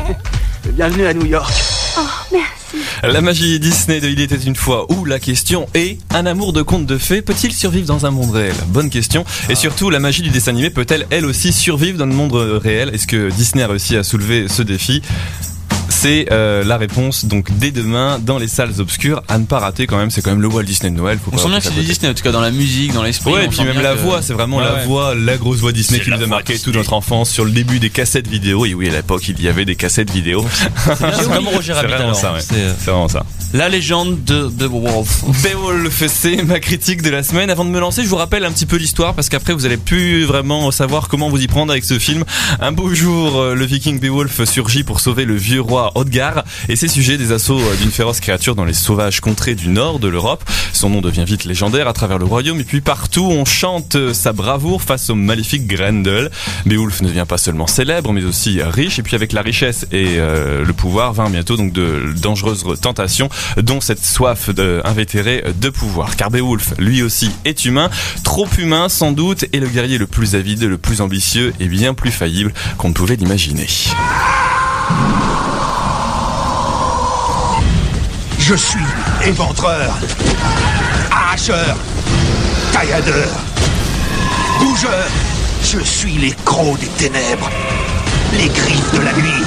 [0.73, 1.78] bienvenue à New York.
[2.01, 2.85] Oh, merci.
[3.03, 6.63] La magie Disney de Il était une fois où la question est un amour de
[6.63, 8.55] conte de fées peut-il survivre dans un monde réel?
[8.69, 9.25] Bonne question.
[9.49, 12.91] Et surtout, la magie du dessin animé peut-elle elle aussi survivre dans le monde réel?
[12.95, 15.03] Est-ce que Disney a réussi à soulever ce défi?
[16.01, 19.87] C'est euh, la réponse donc dès demain dans les salles obscures à ne pas rater
[19.87, 21.59] quand même c'est quand même le Walt Disney de Noël faut On pas sent bien
[21.59, 21.83] que c'est du.
[21.83, 23.33] Disney, en tout cas dans la musique, dans l'esprit.
[23.33, 24.85] Ouais, et puis même la que- voix, c'est vraiment Ouais, la ouais.
[24.87, 27.79] voix, la grosse voix Disney qui nous a marqué toute notre enfance sur le début
[27.79, 28.65] des cassettes vidéo.
[28.67, 30.45] Et oui, à l'époque, il y avait des cassettes vidéo.
[30.87, 32.17] C'est vraiment Roger C'est Rabbit.
[32.43, 33.25] C'est, euh, C'est vraiment ça.
[33.55, 35.25] La légende de Beowulf.
[35.43, 37.49] Beowulf, c'est ma critique de la semaine.
[37.51, 39.79] Avant de me lancer, je vous rappelle un petit peu l'histoire parce qu'après vous allez
[39.79, 42.25] plus vraiment savoir comment vous y prendre avec ce film.
[42.61, 46.77] Un beau jour, euh, le viking Beowulf surgit pour sauver le vieux roi Odgar et
[46.77, 50.09] c'est sujet des assauts euh, d'une féroce créature dans les sauvages contrées du nord de
[50.09, 50.44] l'Europe.
[50.72, 54.14] Son nom devient vite légendaire à travers le royaume et puis partout on chante euh,
[54.14, 56.31] sa bravoure face au maléfique Grendel.
[56.66, 60.16] Beowulf ne devient pas seulement célèbre mais aussi riche et puis avec la richesse et
[60.18, 65.68] euh, le pouvoir vint bientôt donc de dangereuses tentations dont cette soif de, invétérée de
[65.68, 66.16] pouvoir.
[66.16, 67.90] Car Beowulf, lui aussi, est humain,
[68.24, 71.94] trop humain sans doute, et le guerrier le plus avide, le plus ambitieux et bien
[71.94, 73.66] plus faillible qu'on ne pouvait l'imaginer.
[78.49, 78.81] Je suis
[79.27, 79.95] éventreur,
[81.11, 81.77] arracheur,
[82.73, 83.29] tailladeur,
[84.59, 85.07] bougeur.
[85.63, 87.51] Je suis les crocs des ténèbres,
[88.33, 89.45] les griffes de la nuit.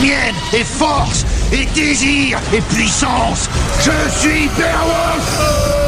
[0.00, 3.50] Mienne et force et désir et puissance.
[3.84, 5.81] Je suis Beowulf.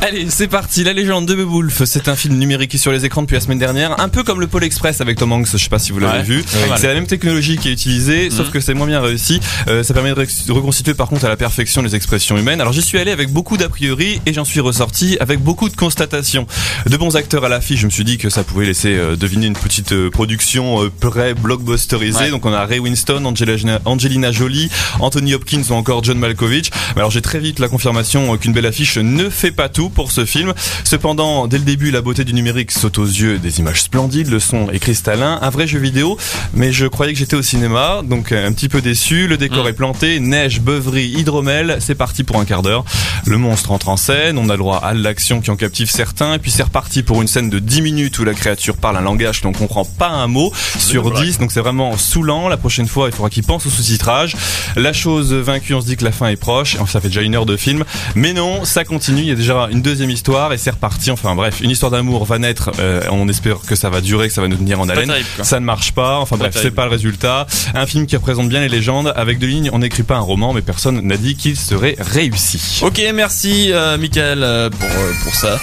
[0.00, 0.84] Allez, c'est parti.
[0.84, 3.40] La légende de Beowulf, c'est un film numérique qui est sur les écrans depuis la
[3.40, 5.48] semaine dernière, un peu comme le Pôle Express avec Tom Hanks.
[5.52, 6.44] Je sais pas si vous l'avez Ouais, vu.
[6.76, 8.52] C'est la même technologie qui est utilisée, sauf Mhm.
[8.52, 9.40] que c'est moins bien réussi.
[9.66, 12.60] Euh, ça permet de rec- reconstituer par contre à la perfection les expressions humaines.
[12.60, 15.74] Alors j'y suis allé avec beaucoup d'a priori et j'en suis ressorti avec beaucoup de
[15.74, 16.46] constatations.
[16.88, 19.46] De bons acteurs à l'affiche, je me suis dit que ça pouvait laisser euh, deviner
[19.46, 22.18] une petite euh, production pré-blockbusterisée.
[22.18, 22.30] Ouais.
[22.30, 26.70] Donc on a Ray Winston, Angela- Angelina Jolie, Anthony Hopkins ou encore John Malkovich.
[26.94, 30.12] Mais alors j'ai très vite la confirmation qu'une belle affiche ne fait pas tout pour
[30.12, 30.54] ce film.
[30.84, 34.40] Cependant, dès le début, la beauté du numérique saute aux yeux, des images splendides, le
[34.40, 36.16] son est cristallin, un vrai jeu vidéo.
[36.54, 39.26] Mais je croyais que j'étais au cinéma, donc euh, un petit peu déçu.
[39.28, 39.68] Le décor Mm.
[39.68, 41.78] est planté, neige, beuverie, hydromel.
[41.80, 42.84] C'est parti pour un quart d'heure.
[43.26, 46.34] Le monstre entre en scène, on a le droit à l'action qui en captive certains,
[46.34, 49.00] et puis c'est reparti pour une scène de 10 minutes où la créature parle un
[49.02, 51.38] langage que l'on comprend pas un mot sur 10.
[51.38, 52.48] Donc c'est vraiment saoulant.
[52.48, 54.36] La prochaine fois, il faudra qu'il pense au sous-titrage.
[54.76, 56.76] La chose vaincue, on se dit que la fin est proche.
[56.86, 57.84] Ça fait déjà une heure de film.
[58.14, 59.20] Mais non, ça continue.
[59.22, 61.10] Il y a déjà une deuxième histoire et c'est reparti.
[61.10, 62.70] Enfin bref, une histoire d'amour va naître.
[62.78, 65.12] Euh, on espère que ça va durer, que ça va nous tenir en haleine.
[65.42, 66.18] Ça ne marche pas.
[66.18, 67.46] Enfin bref, c'est pas le résultat.
[67.74, 69.12] Un film qui représente bien les légendes.
[69.16, 72.80] Avec deux lignes, on n'écrit pas un roman, mais personne n'a dit qu'il serait réussi.
[72.82, 74.88] Ok, merci euh, Michael euh, pour,
[75.24, 75.58] pour ça.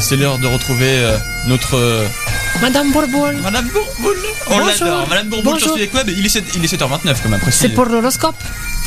[0.00, 0.88] C'est l'heure de retrouver
[1.46, 1.76] notre...
[2.60, 3.36] Madame Bourboul.
[3.42, 4.16] Madame Bourboul.
[4.50, 5.06] On l'adore.
[5.08, 5.70] Madame Bourboul sur.
[5.70, 6.08] Studio Web.
[6.16, 7.68] Il est, 7, il est 7h29 comme apprécié.
[7.68, 8.34] C'est pour l'horoscope?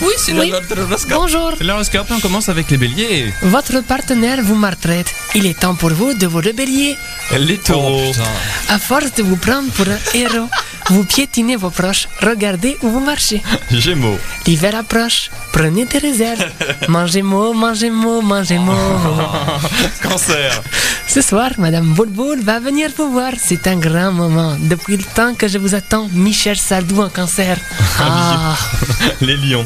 [0.01, 0.51] Oui, c'est Oui.
[0.75, 1.11] l'horoscope.
[1.13, 1.53] Bonjour.
[1.61, 3.33] L'horoscope, on commence avec les béliers.
[3.43, 5.13] Votre partenaire vous maltraite.
[5.35, 6.97] Il est temps pour vous de vous rebellier.
[7.37, 8.11] Les taureaux.
[8.17, 8.21] Oh.
[8.69, 10.49] À force de vous prendre pour un héros,
[10.91, 12.07] vous piétinez vos proches.
[12.21, 13.41] Regardez où vous marchez.
[13.71, 14.17] Gémeaux.
[14.45, 15.29] L'hiver approche.
[15.53, 16.45] Prenez des réserves.
[16.87, 18.73] Mangez mot, mangez mot, mangez mot.
[20.03, 20.61] Cancer.
[21.07, 23.31] Ce soir, Madame Boulboul va venir vous voir.
[23.37, 24.55] C'est un grand moment.
[24.59, 27.57] Depuis le temps que je vous attends, Michel Sardou en cancer.
[27.99, 28.55] Ah,
[29.21, 29.65] Les lions.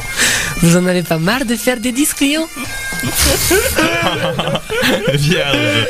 [0.61, 2.47] vous en avez pas marre de faire des discussions
[5.13, 5.88] Vierge.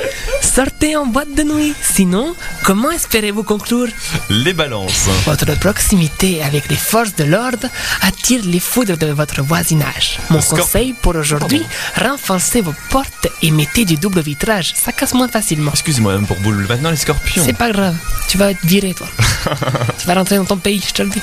[0.55, 1.73] Sortez en boîte de nuit.
[1.81, 3.89] Sinon, comment espérez-vous conclure
[4.29, 5.07] Les balances.
[5.25, 7.67] Votre proximité avec les forces de l'ordre
[8.01, 10.17] attire les foudres de votre voisinage.
[10.29, 11.61] Mon Scorp- conseil pour aujourd'hui,
[12.01, 14.73] renfoncez vos portes et mettez du double vitrage.
[14.75, 15.71] Ça casse moins facilement.
[15.71, 16.65] Excusez-moi, Madame pour boule.
[16.69, 17.43] Maintenant, les scorpions.
[17.45, 17.95] C'est pas grave,
[18.29, 19.07] tu vas être viré toi.
[19.99, 21.21] tu vas rentrer dans ton pays, je te le dis.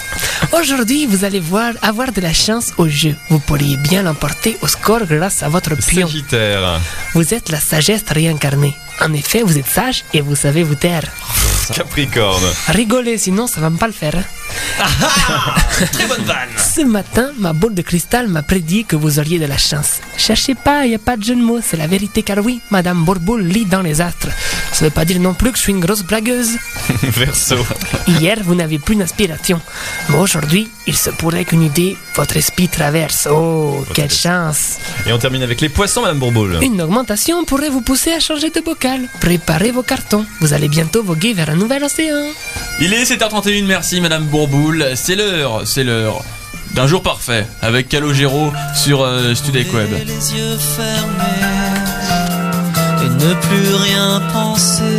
[0.53, 3.17] Aujourd'hui, vous allez voir avoir de la chance au jeu.
[3.31, 6.07] Vous pourriez bien l'emporter au score grâce à votre pion.
[6.07, 6.81] Sagittaire.
[7.15, 8.77] Vous êtes la sagesse réincarnée.
[9.05, 11.03] En effet, vous êtes sage et vous savez vous taire.
[11.75, 12.45] Capricorne.
[12.69, 14.15] Rigolez, sinon ça va pas le faire.
[14.17, 14.85] hein.
[15.93, 16.49] Très bonne vanne.
[16.57, 20.01] Ce matin, ma boule de cristal m'a prédit que vous auriez de la chance.
[20.17, 22.61] Cherchez pas, il n'y a pas de jeu de mots, c'est la vérité car oui,
[22.71, 24.29] Madame Bourboule lit dans les astres.
[24.73, 26.51] Ça veut pas dire non plus que je suis une grosse blagueuse.
[27.03, 27.59] Verseau.
[28.09, 29.61] Hier, vous n'avez plus d'inspiration.
[30.09, 33.29] Mais aujourd'hui, il se pourrait qu'une idée, votre esprit traverse.
[33.31, 34.79] Oh, quelle chance.
[35.07, 36.59] Et on termine avec les poissons, Madame Bourboule.
[36.63, 39.03] Une augmentation pourrait vous pousser à changer de bocal.
[39.21, 40.25] Préparez vos cartons.
[40.41, 42.25] Vous allez bientôt voguer vers un nouvel océan.
[42.81, 44.93] Il est 7h31, merci Madame Bourboule.
[44.95, 46.23] C'est l'heure, c'est l'heure
[46.75, 49.91] d'un jour parfait avec Calogero sur euh, Studek Web.
[49.91, 51.43] les yeux fermés
[53.05, 54.99] et ne plus rien penser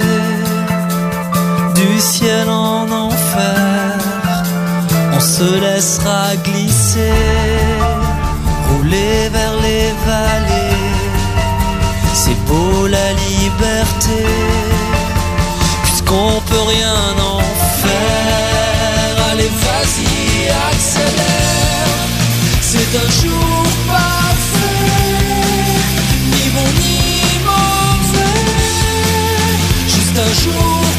[1.74, 3.98] du ciel en enfer.
[5.14, 7.14] On se laissera glisser,
[8.70, 10.78] rouler vers les vallées.
[12.14, 14.24] C'est beau la liberté,
[16.14, 17.40] puisqu'on peut rien en
[17.82, 19.16] faire.
[19.32, 21.98] Allez, vas-y, accélère.
[22.62, 24.94] C'est un jour parfait,
[26.32, 27.00] ni bon ni
[27.46, 28.40] mauvais,
[29.88, 30.93] juste un jour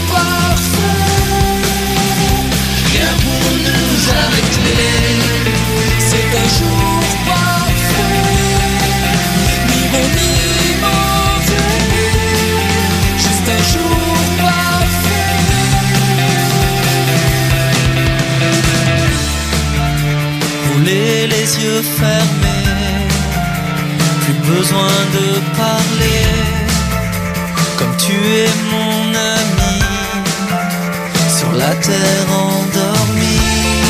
[21.56, 23.08] les yeux fermés,
[24.22, 26.26] plus besoin de parler,
[27.78, 29.80] comme tu es mon ami,
[31.36, 33.82] sur la terre endormie,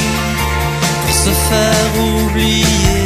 [1.03, 3.05] pour se faire oublier,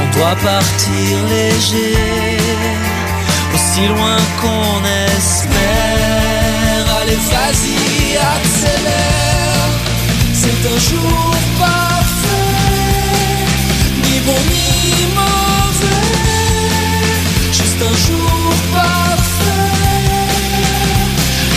[0.00, 1.96] on doit partir léger,
[3.54, 4.84] aussi loin qu'on
[5.16, 9.70] espère, allez vas-y, accélère,
[10.32, 11.83] c'est un jour parfait,
[14.32, 16.14] ni mauvais,
[17.52, 19.70] juste un jour parfait,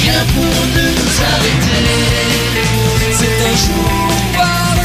[0.01, 1.01] rien pour nous
[1.33, 1.87] arrêter.
[3.19, 4.76] C'est un jour parfait,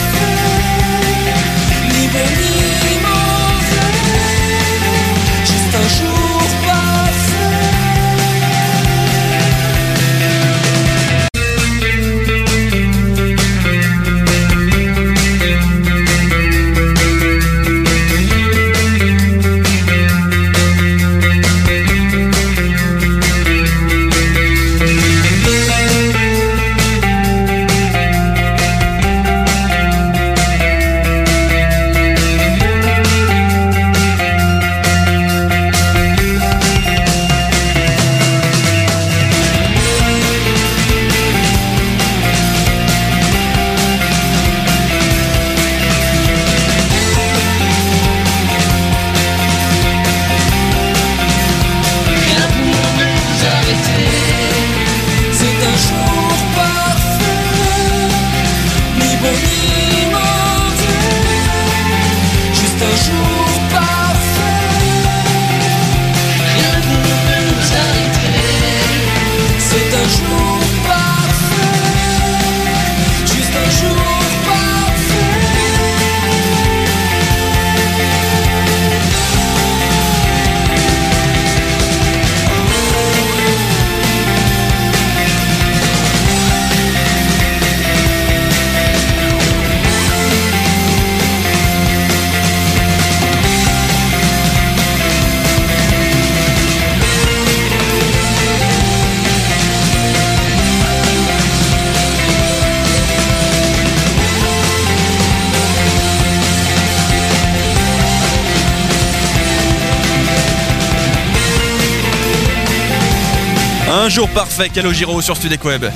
[114.62, 115.86] parfait, Calogiro sur Studek Web.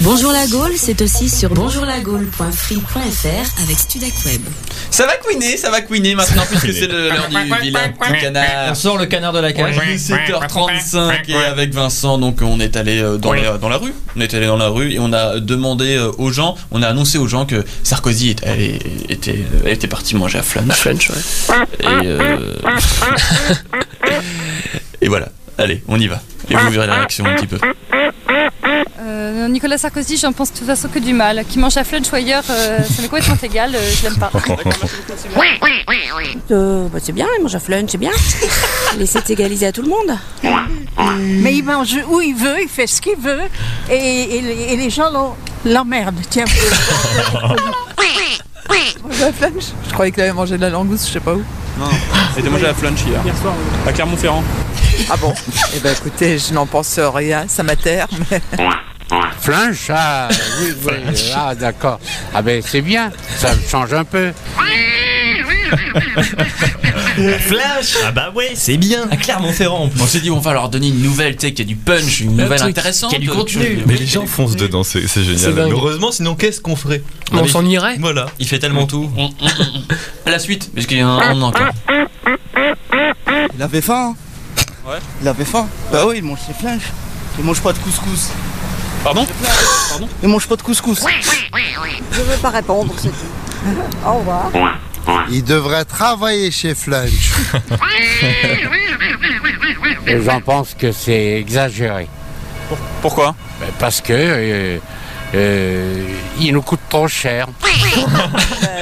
[0.00, 4.42] Bonjour la Gaule, c'est aussi sur bonjourlagaule.free.fr avec Studac Web.
[4.90, 8.70] Ça va couiner, ça va couiner maintenant puisque c'est le- l'heure du vilain petit canard.
[8.70, 9.76] On sort le canard de la cage.
[9.84, 13.94] Il est 7h35 et avec Vincent, donc on est allé euh, dans, la rue.
[14.16, 16.88] On est allé dans la rue et on a demandé euh, aux gens, on a
[16.88, 18.78] annoncé aux gens que Sarkozy était, allé-
[19.08, 21.10] était, était parti manger à Flunch.
[21.80, 22.54] Et, euh,
[25.00, 25.28] et voilà,
[25.58, 26.20] allez, on y va.
[26.50, 27.58] Et vous verrez la réaction un petit peu.
[29.00, 31.44] Euh, Nicolas Sarkozy, j'en pense de toute façon que du mal.
[31.48, 34.30] Qui mange à flunch ou ailleurs, euh, ça m'est complètement égal, euh, je l'aime pas.
[36.50, 38.10] Euh, bah, c'est bien, il mange à flunch, c'est bien.
[38.96, 40.18] Il essaie de s'égaliser à tout le monde.
[41.18, 43.40] Mais il mange où il veut, il fait ce qu'il veut,
[43.90, 45.34] et, et les- et les gens
[45.64, 46.20] l'emmerdent.
[46.28, 46.44] Tiens.
[48.70, 51.44] Je croyais qu'il avait mangé de la langouste, je sais pas où.
[51.78, 51.86] Non,
[52.36, 53.20] il était mangé à Flunch hier.
[53.40, 53.54] soir.
[53.86, 54.44] À Clermont-Ferrand.
[55.10, 55.32] Ah bon?
[55.74, 58.40] Eh ben écoutez, je n'en pense rien, ça m'atterre, mais.
[59.40, 60.28] Flinch, ah
[60.60, 61.98] oui, oui, ah d'accord.
[62.34, 64.32] Ah ben c'est bien, ça change un peu.
[67.40, 69.08] Flash Ah bah ouais, c'est bien.
[69.10, 69.90] À Clermont-Ferrand.
[70.00, 72.20] On s'est dit, on va leur donner une nouvelle, tu sais, qui a du punch,
[72.20, 73.10] une Un nouvelle truc intéressante.
[73.10, 73.78] qui a du contenu.
[73.86, 75.70] Mais les gens foncent dedans, c'est génial.
[75.72, 77.02] Heureusement, sinon qu'est-ce qu'on ferait
[77.32, 78.26] On s'en irait Voilà.
[78.38, 79.10] Il fait tellement tout.
[80.26, 81.66] À la suite, parce qu'il y a un, encore.
[83.54, 84.14] Il avait faim.
[84.14, 84.60] hein.
[84.88, 84.98] Ouais.
[85.20, 85.68] Il avait faim.
[85.92, 86.90] Bah oui, il mange ses flèches.
[87.38, 88.30] Il mange pas de couscous.
[89.04, 89.26] Pardon
[89.90, 91.00] Pardon Il mange pas de couscous.
[92.12, 93.68] Je veux pas répondre, c'est tout.
[94.06, 94.50] Au revoir.
[95.30, 97.32] Il devrait travailler chez Flunch.
[100.06, 102.08] Et J'en pense que c'est exagéré.
[103.00, 103.34] Pourquoi?
[103.60, 104.78] Ben, Parce que euh,
[105.34, 106.04] euh,
[106.40, 107.46] il nous coûte trop cher.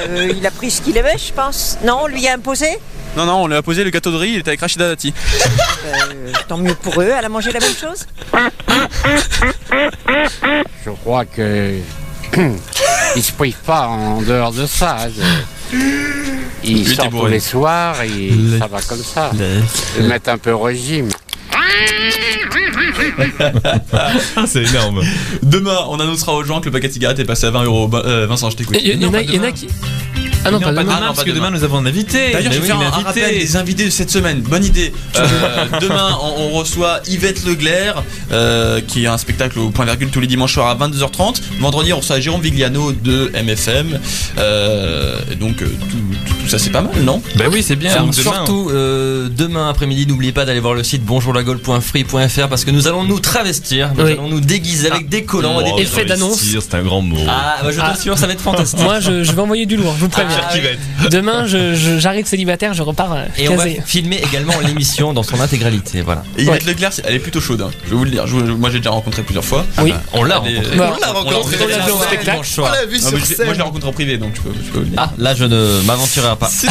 [0.09, 1.77] Euh, il a pris ce qu'il aimait, je pense.
[1.83, 2.67] Non, on lui a imposé?
[3.15, 5.13] Non, non, on lui a posé le gâteau de riz, il était avec Rachida Dati.
[5.85, 8.07] Euh, Tant mieux pour eux, elle a mangé la même chose?
[10.85, 11.77] Je crois que
[13.15, 14.97] il se prive pas en dehors de ça.
[15.05, 15.09] hein.
[16.63, 19.31] Il Lui, sort tous les soirs et ça va comme ça.
[19.99, 21.09] Ils mettent un peu régime.
[23.93, 25.01] Ah, c'est énorme.
[25.43, 27.87] Demain, on annoncera aux gens que le paquet de cigarettes est passé à 20 euros.
[27.87, 28.77] Bah, euh, Vincent, je t'écoute.
[28.79, 29.67] Il y, il y en a- il y en a qui.
[30.43, 30.83] Ah non, pas demain.
[31.07, 32.31] parce que demain nous avons un invité.
[32.31, 33.21] D'ailleurs, je vais oui, faire un, un invité.
[33.21, 34.41] rappel des invités de cette semaine.
[34.41, 34.91] Bonne idée.
[35.21, 40.09] Euh, demain, on, on reçoit Yvette Leglaire, euh, qui a un spectacle au point virgule
[40.09, 41.41] tous les dimanches soirs à 22h30.
[41.59, 43.99] Vendredi, on reçoit Jérôme Vigliano de MFM.
[44.37, 47.21] Euh, donc, tout, tout- tout ça, c'est pas mal, non?
[47.35, 47.95] Bah oui, c'est bien.
[48.01, 52.87] Demain, surtout, euh, demain après-midi, n'oubliez pas d'aller voir le site bonjourlagole.free.fr parce que nous
[52.87, 54.11] allons nous travestir, nous Oui.
[54.13, 56.41] allons nous déguiser avec des collants et Oh, des Effet d'annonce.
[56.41, 57.17] C'est un grand mot.
[57.27, 57.89] Ah, bah, je Ah.
[57.91, 58.79] t'assure, ça va être fantastique.
[58.81, 60.30] Moi, je, je vais envoyer du lourd, je vous préviens.
[60.39, 61.09] Ah, oui.
[61.09, 65.23] Demain, je- je- j'arrive célibataire, je repars euh, Et on va filmer également l'émission dans
[65.23, 66.23] son intégralité, voilà.
[66.37, 67.61] Et Yvette Leclerc, elle est plutôt chaude.
[67.61, 67.71] hein.
[67.85, 68.27] Je vais vous le dire.
[68.27, 69.65] Je- moi, j'ai déjà rencontré plusieurs fois.
[69.81, 69.93] Oui.
[70.13, 70.75] On l'a Elle est- rencontré.
[70.79, 71.57] On l'a rencontré.
[71.63, 72.39] On l'a vu en spectacle.
[72.57, 73.45] On l'a vu Ah, sur scène.
[73.45, 74.99] Moi, je l'ai rencontré en privé, donc je peux, je peux vous le dire.
[75.01, 76.49] Ah, là, je ne m'aventurerai pas.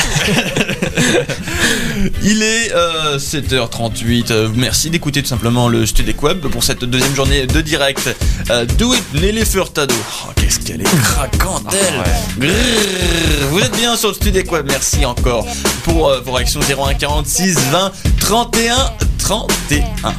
[2.22, 4.30] Il est euh, 7h38.
[4.30, 8.14] euh, merci d'écouter tout simplement le Studek Web pour cette deuxième journée de direct.
[8.50, 9.94] Euh, do it, Lélé Furtado.
[10.26, 12.46] Oh, qu'est-ce qu'elle est craquante, elle.
[12.46, 13.48] Grrr.
[13.50, 14.66] Vous êtes bien sur le Studek Web.
[14.68, 15.46] Merci encore
[15.84, 18.76] pour euh, vos réactions 01 46 20 31
[19.18, 20.14] 31.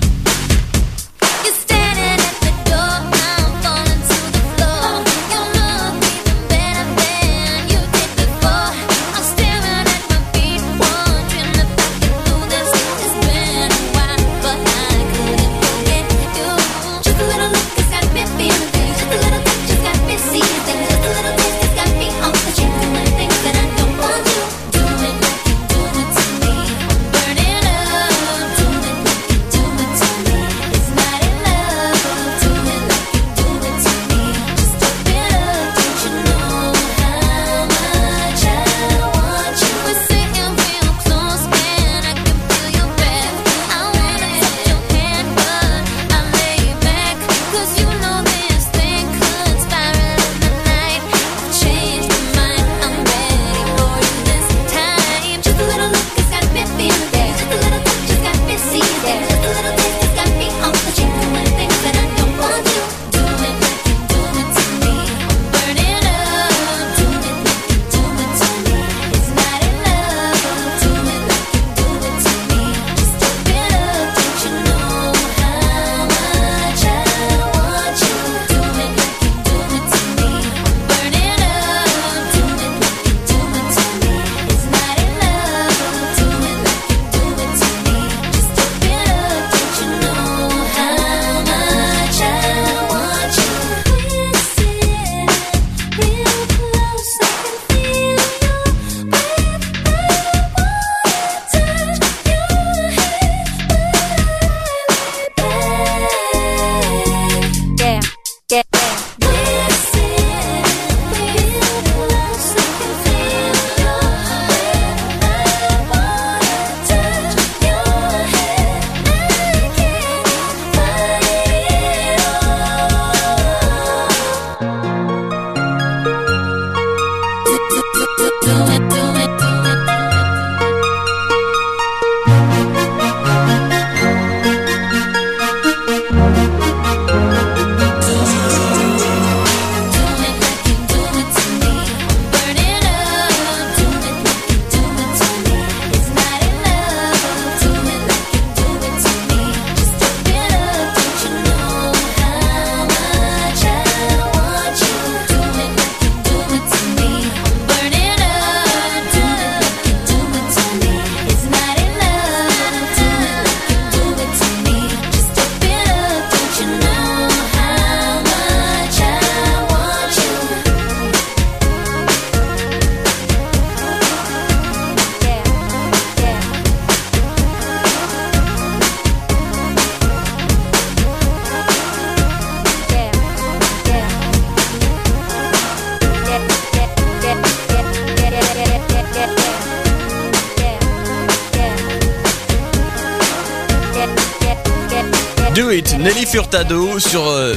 [196.51, 197.53] Furtado sur euh,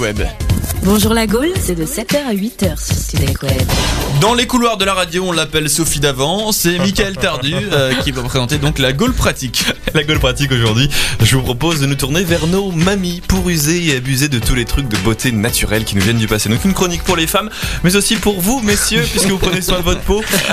[0.00, 0.20] Web.
[0.82, 3.62] Bonjour la Gaule, c'est de 7h à 8h sur Studek Web.
[4.20, 6.50] Dans les couloirs de la radio, on l'appelle Sophie d'avant.
[6.50, 9.64] C'est Michael Tardu euh, qui va présenter donc la Gaule pratique.
[9.94, 10.88] La gueule pratique aujourd'hui,
[11.22, 14.54] je vous propose de nous tourner vers nos mamies pour user et abuser de tous
[14.54, 16.48] les trucs de beauté naturelle qui nous viennent du passé.
[16.48, 17.50] Donc une chronique pour les femmes,
[17.84, 20.22] mais aussi pour vous, messieurs, puisque vous prenez soin de votre peau.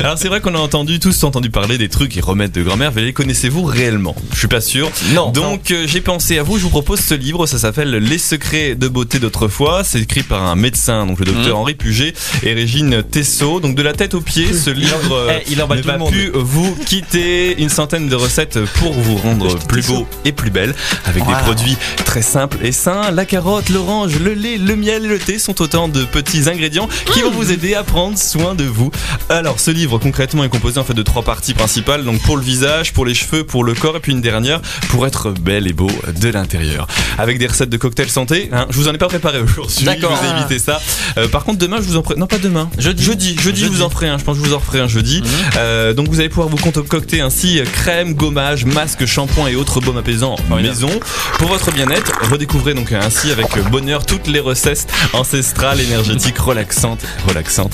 [0.00, 2.92] Alors c'est vrai qu'on a entendu tous entendu parler des trucs et remèdes de grand-mère,
[2.94, 4.14] mais les connaissez-vous réellement?
[4.32, 4.90] Je suis pas sûr.
[5.14, 5.30] Non.
[5.30, 8.74] Donc euh, j'ai pensé à vous, je vous propose ce livre, ça s'appelle Les secrets
[8.74, 9.82] de beauté d'autrefois.
[9.84, 11.54] C'est écrit par un médecin, donc le docteur Mhm.
[11.62, 13.60] Henri Puget et Régine Tessot.
[13.60, 16.04] Donc de la tête aux pieds, ce livre euh, il emballe ne tout le va
[16.06, 17.60] plus vous quitter.
[17.60, 20.74] Une centaine de recettes pour vous rendre plus beau et plus belle
[21.04, 23.10] avec des produits très simples et sains.
[23.10, 26.88] La carotte, l'orange, le lait, le miel et le thé sont autant de petits ingrédients
[27.12, 28.90] qui vont vous aider à prendre soin de vous.
[29.28, 32.04] Alors ce livre concrètement est composé en fait de trois parties principales.
[32.04, 35.06] Donc pour le visage, pour les cheveux, pour le corps et puis une dernière pour
[35.06, 36.86] être belle et beau de l'intérieur.
[37.18, 38.48] Avec des recettes de cocktails santé.
[38.52, 38.66] hein.
[38.70, 39.84] Je vous en ai pas préparé aujourd'hui.
[39.84, 40.16] D'accord.
[40.22, 40.80] Je vous ai évité ça.
[41.18, 42.14] Euh, par contre demain je vous en ferai.
[42.16, 42.70] Non pas demain.
[42.78, 43.02] Jeudi.
[43.04, 43.36] Jeudi.
[43.38, 44.16] Jeudi, je vous en ferai un.
[44.18, 45.22] Je pense que je vous en ferai un jeudi.
[45.56, 49.96] Euh, donc vous allez pouvoir vous concocter ainsi crème, gommage, masque, shampoing et autres baumes
[49.98, 50.90] apaisants maison.
[51.38, 57.72] Pour votre bien-être, redécouvrez donc ainsi avec bonheur toutes les recettes ancestrales, énergétiques, relaxantes, relaxantes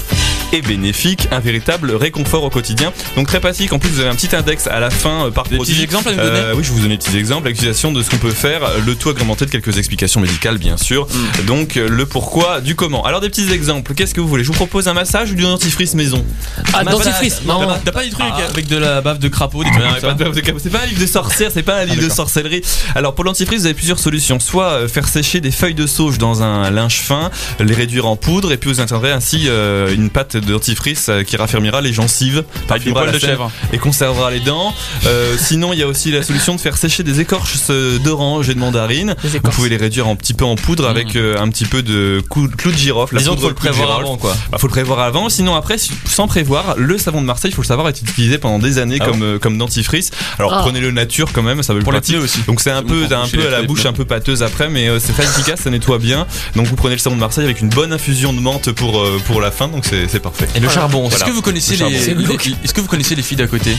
[0.53, 1.29] et bénéfiques.
[1.33, 2.93] Un véritable réconfort au quotidien.
[3.17, 3.73] Donc très pratique.
[3.73, 5.75] En plus, vous avez un petit index à la fin euh, par Des produit.
[5.75, 8.03] petits exemples à nous donner Euh, Oui, je vous donner des petits exemples, l'accusation de
[8.03, 11.07] ce qu'on peut faire, le tout agrémenté de quelques explications médicales, bien sûr.
[11.07, 11.45] Mm.
[11.47, 13.05] Donc le pourquoi du comment.
[13.05, 13.95] Alors des petits exemples.
[13.95, 14.45] Qu'est-ce que vous voulez?
[14.45, 16.25] Je vous propose un massage ou du dentifrice maison?
[16.73, 17.61] Ah, dentifrice, non.
[17.61, 18.49] T'as pas- T'as pas des trucs Ah.
[18.51, 20.71] avec de la bave de crapaud, des trucs Non, comme pas ça de cap- C'est
[20.71, 22.63] pas un livre de sorcière, c'est pas un livre de sorcellerie.
[22.95, 24.41] Alors pour l'antifrice, vous avez plusieurs solutions.
[24.41, 27.31] Soit euh, faire sécher des feuilles de sauge dans un linge fin,
[27.61, 31.23] les réduire en poudre, et puis vous obtiendrez ainsi euh, une pâte de dentifrice euh,
[31.23, 33.51] qui raffermira les gencives, la de chèvre.
[33.73, 34.75] et conservera les dents.
[35.07, 37.71] Euh, sinon, il y a aussi la solution de faire sécher des écorces
[38.05, 39.15] d'orange et de mandarine.
[39.25, 42.23] Vous pouvez les réduire un petit peu en poudre avec euh, un petit peu de
[42.29, 43.15] clou de girofle.
[43.15, 44.37] la Disons faut le prévoir avant quoi.
[44.51, 45.77] Bah, faut le prévoir avant, sinon après,
[46.07, 48.84] sans prévoir, le savon de Marseille, il faut le savoir, est utilisé pendant des années
[49.01, 50.11] Ah comme, euh, comme dentifrice.
[50.39, 50.61] Alors Ah.
[50.63, 52.17] prenez-le nature quand même, ça veut le Pour les pratique.
[52.17, 52.41] pneus aussi.
[52.47, 54.99] Donc c'est un peu, un peu à la bouche un peu pâteuse après, mais euh,
[55.01, 56.27] c'est très efficace, ça nettoie bien.
[56.57, 59.21] Donc vous prenez le savon de Marseille avec une bonne infusion de menthe pour, euh,
[59.27, 60.49] pour la fin, donc c'est parfait.
[60.55, 61.09] Et le charbon.
[61.09, 62.21] Est-ce que vous connaissez Le les, charbon.
[62.45, 63.77] les- Est-ce que vous connaissez les filles d'à côté?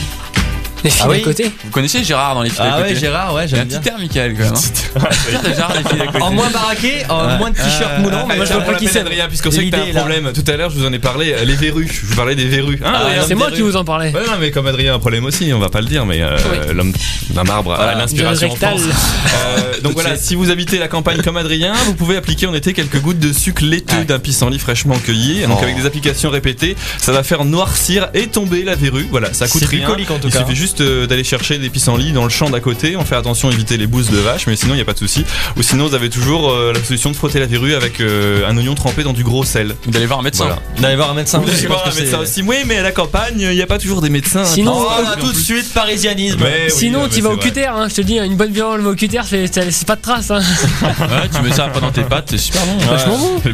[0.86, 1.50] Les filles Ah oui à côté.
[1.64, 3.80] Vous connaissez Gérard dans les filles Ah côté ouais, Gérard, ouais, a un j'aime petit
[3.80, 4.54] terme, Michael, quand même.
[4.54, 5.08] hein.
[5.56, 6.22] Gérard, les filles d'à côté.
[6.22, 9.00] En moins baraqué, en moins de t-shirt moulant, mais moi je vois pas qui c'est.
[9.00, 10.32] Adrien, puisqu'on sait que t'as un problème.
[10.32, 11.88] Tout à l'heure, je vous en ai parlé, euh, les verrues.
[11.92, 12.80] Je vous parlais des verrues.
[12.84, 14.12] Hein, Ah, C'est moi qui vous en parlais.
[14.12, 16.22] Ouais, non, mais comme Adrien a un problème aussi, on va pas le dire, mais
[16.22, 16.36] euh,
[16.72, 16.92] l'homme
[17.30, 18.48] d'un marbre a Voilà, l'inspiration.
[18.48, 18.78] en rectal.
[18.78, 18.88] France.
[19.34, 22.72] Euh, donc voilà, si vous habitez la campagne comme Adrien, vous pouvez appliquer en été
[22.72, 25.42] quelques gouttes de sucre laiteux d'un pissenlit fraîchement cueilli.
[25.46, 25.62] Donc Oh.
[25.64, 29.06] avec des applications répétées, ça va faire noircir et tomber la verrue.
[29.10, 29.86] Voilà, ça coûte C'est rien.
[29.86, 30.40] bucolique, en tout Il cas.
[30.40, 32.96] suffit juste euh, d'aller chercher des pissenlits dans le champ d'à côté.
[32.96, 34.98] On fait attention, éviter les bousses de vache, mais sinon il n'y a pas de
[34.98, 35.24] souci.
[35.56, 38.56] Ou sinon, vous avez toujours euh, la solution de frotter la verrue avec euh, un
[38.56, 39.74] oignon trempé dans du gros sel.
[39.86, 40.44] Ou d'aller voir un médecin.
[40.44, 40.60] Voilà.
[40.80, 41.38] D'aller voir un médecin.
[41.38, 42.42] Vous voir un médecin c'est- aussi.
[42.42, 44.44] Oui, mais à la campagne, il n'y a pas toujours des médecins.
[44.44, 46.38] Sinon, Oh là, tout de suite, parisianisme.
[46.40, 48.84] Mais oui, Sinon, non, tu vas au cutter, hein, je te dis, une bonne viande
[48.86, 50.30] au cutter, c'est ça laisse pas de traces.
[50.30, 50.40] Hein.
[51.06, 52.76] Ouais, tu mets ça dans tes pattes, c'est super bon.
[53.06, 53.40] Bon.
[53.46, 53.50] Euh.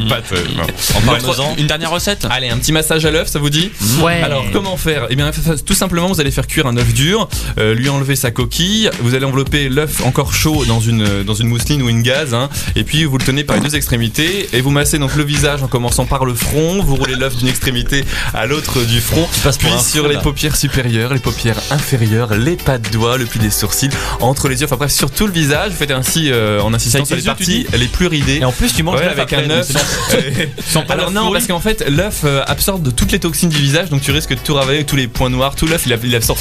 [0.95, 1.27] En Parmesan.
[1.27, 3.71] parlant- une dernière recette Allez, un petit massage à l'œuf, ça vous dit
[4.01, 4.21] Ouais.
[4.21, 5.07] Alors, comment faire?
[5.09, 5.31] Eh bien,
[5.65, 7.12] tout simplement, vous allez faire cuire un œuf dur,
[7.57, 11.47] euh, lui enlever sa coquille, vous allez envelopper l'œuf encore chaud dans une, dans une
[11.47, 14.61] mousseline ou une gaze, hein, et puis vous le tenez par les deux extrémités, et
[14.61, 18.03] vous massez donc le visage en commençant par le front, vous roulez l'œuf d'une extrémité
[18.33, 19.27] à l'autre du front,
[19.59, 23.49] puis sur les paupières supérieures, les paupières inférieures, les pas de doigts, le pli des
[23.49, 23.89] sourcils,
[24.19, 26.99] entre les yeux, enfin bref, sur tout le visage, vous faites ainsi euh, en insistant
[26.99, 28.37] avec sur les yeux, parties les plus ridées.
[28.37, 29.71] Et en plus, tu manges Ouais, avec après, un œuf.
[30.13, 33.57] Euh, pas Alors non, parce qu'en fait, l'œuf euh, absorbe de toutes les toxines du
[33.57, 36.37] visage, donc tu risques de tout ravaler, tous les points noirs, tout l'œuf, il absorbe.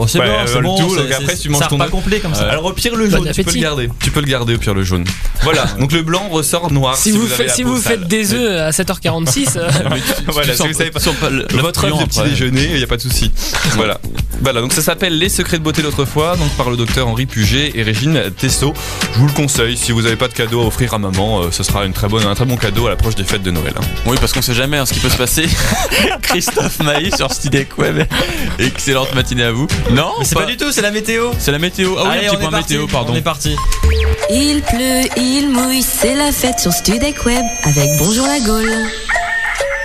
[0.00, 0.78] Bon, c'est c'est bon.
[0.78, 2.48] tout, c'est- donc après, tu manges ça ton pas complet comme ça.
[2.48, 3.90] Alors au pire le Bon jaune, tu peux le garder.
[4.00, 5.04] Tu peux le garder au pire le jaune.
[5.42, 6.96] Voilà, donc le blanc ressort noir.
[6.96, 9.68] Si, vous, faites- des œufs à 7h46, euh,
[10.28, 11.00] voilà, si vous savez pas,
[11.60, 13.30] votre œuf de petit déjeuner, il n'y a pas de souci.
[13.76, 14.00] voilà.
[14.42, 17.72] Voilà, donc ça s'appelle Les secrets de beauté d'autrefois, donc par le docteur Henri Puget
[17.74, 18.72] et Régine Tessot.
[19.12, 21.48] Je vous le conseille, si vous n'avez pas de cadeau à offrir à maman, euh,
[21.50, 23.74] ce sera une très bonne, un très bon cadeau à l'approche des fêtes de Noël.
[23.76, 23.84] hein.
[24.06, 25.46] Oui, parce qu'on sait jamais hein, ce qui peut se passer.
[26.22, 28.04] Christophe Maé sur Studek Web.
[28.58, 29.66] Excellente matinée à vous.
[29.90, 31.30] Non, Mais c'est pas du tout, c'est la météo.
[31.38, 31.96] C'est la météo.
[31.98, 32.72] Ah oui, Allez, un on petit est point parti.
[32.74, 33.12] météo, pardon.
[33.12, 33.56] On est parti.
[34.30, 38.72] Il pleut, il mouille, c'est la fête sur Studek Web avec Bonjour la Gaule.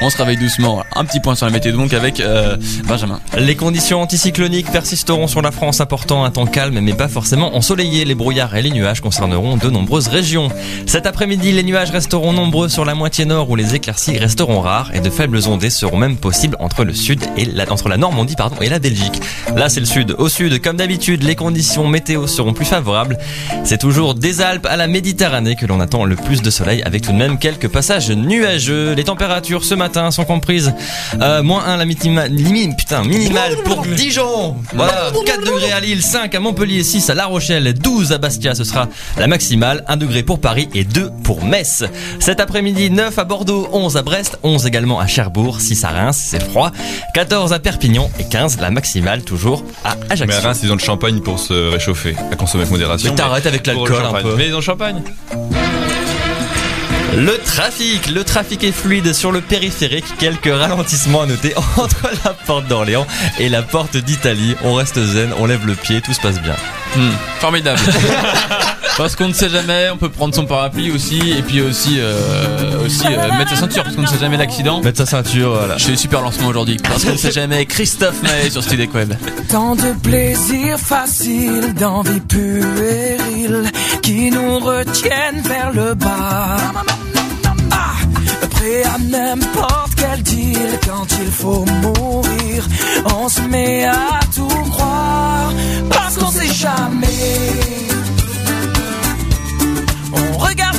[0.01, 0.83] On se réveille doucement.
[0.93, 3.21] Un petit point sur la météo donc avec euh, Benjamin.
[3.37, 8.03] Les conditions anticycloniques persisteront sur la France, apportant un temps calme, mais pas forcément ensoleillé.
[8.03, 10.49] Les brouillards et les nuages concerneront de nombreuses régions.
[10.85, 14.93] Cet après-midi, les nuages resteront nombreux sur la moitié nord, où les éclaircies resteront rares,
[14.93, 17.65] et de faibles ondées seront même possibles entre le sud et la,
[17.97, 19.21] Normandie, pardon, et la Belgique.
[19.55, 20.13] Là, c'est le sud.
[20.17, 23.17] Au sud, comme d'habitude, les conditions météo seront plus favorables.
[23.63, 27.01] C'est toujours des Alpes à la Méditerranée que l'on attend le plus de soleil, avec
[27.01, 28.93] tout de même quelques passages nuageux.
[28.93, 30.73] Les températures ce matin sont comprises
[31.21, 34.55] euh, moins 1 la minima- limi- putain, minimale pour Dijon.
[34.73, 38.55] Voilà, 4 degrés à Lille, 5 à Montpellier, 6 à La Rochelle, 12 à Bastia,
[38.55, 41.83] ce sera la maximale, 1 degré pour Paris et 2 pour Metz.
[42.19, 46.21] Cet après-midi, 9 à Bordeaux, 11 à Brest, 11 également à Cherbourg, 6 à Reims,
[46.29, 46.71] c'est froid,
[47.13, 50.25] 14 à Perpignan et 15 la maximale toujours à Ajaccio.
[50.27, 53.09] Mais à Reims, ils ont le champagne pour se réchauffer, à consommer avec modération.
[53.09, 54.35] Mais t'arrêtes avec l'alcool un peu.
[54.35, 55.01] Mais ils ont le champagne.
[57.13, 60.05] Le trafic, le trafic est fluide sur le périphérique.
[60.19, 63.07] Quelques ralentissements à noter entre la porte d'Orléans
[63.39, 64.55] et la porte d'Italie.
[64.63, 66.55] On reste zen, on lève le pied, tout se passe bien.
[66.95, 67.79] Hmm, formidable.
[68.97, 72.85] parce qu'on ne sait jamais, on peut prendre son parapluie aussi et puis aussi euh,
[72.85, 74.81] aussi euh, mettre sa ceinture parce qu'on ne sait jamais l'accident.
[74.81, 75.77] Mettre sa ceinture, voilà.
[75.77, 77.65] Je fais super lancement aujourd'hui parce qu'on ne sait jamais.
[77.65, 79.13] Christophe Maé sur Studio Web.
[79.49, 83.63] Tant de plaisirs faciles, d'envie puérile
[84.01, 86.57] qui nous retiennent vers le bas.
[87.71, 87.95] Ah,
[88.49, 92.67] prêt à n'importe quel deal quand il faut mourir.
[93.17, 95.51] On se met à tout croire
[95.89, 97.07] parce qu'on sait jamais.
[100.13, 100.77] On regarde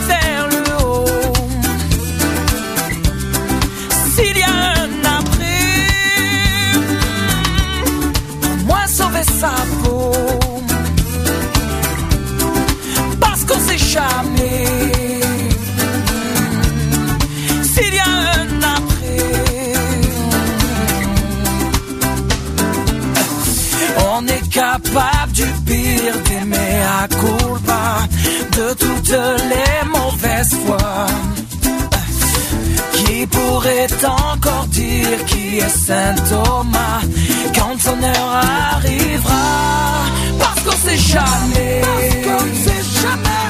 [35.57, 37.01] dire qui est Saint Thomas
[37.55, 38.43] quand son heure
[38.75, 40.05] arrivera?
[40.39, 41.83] Parce qu'on sait jamais.
[41.83, 43.47] Parce qu'on sait jamais.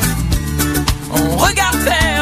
[1.12, 2.16] On regarde vers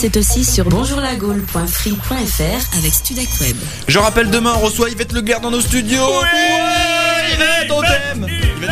[0.00, 3.56] c'est aussi sur bonjourlagaule.free.fr avec Studec Web.
[3.88, 5.98] Je rappelle demain on reçoit Yvette Le Guerre dans nos studios.
[5.98, 8.24] Ouais, Yvette, on t'aime.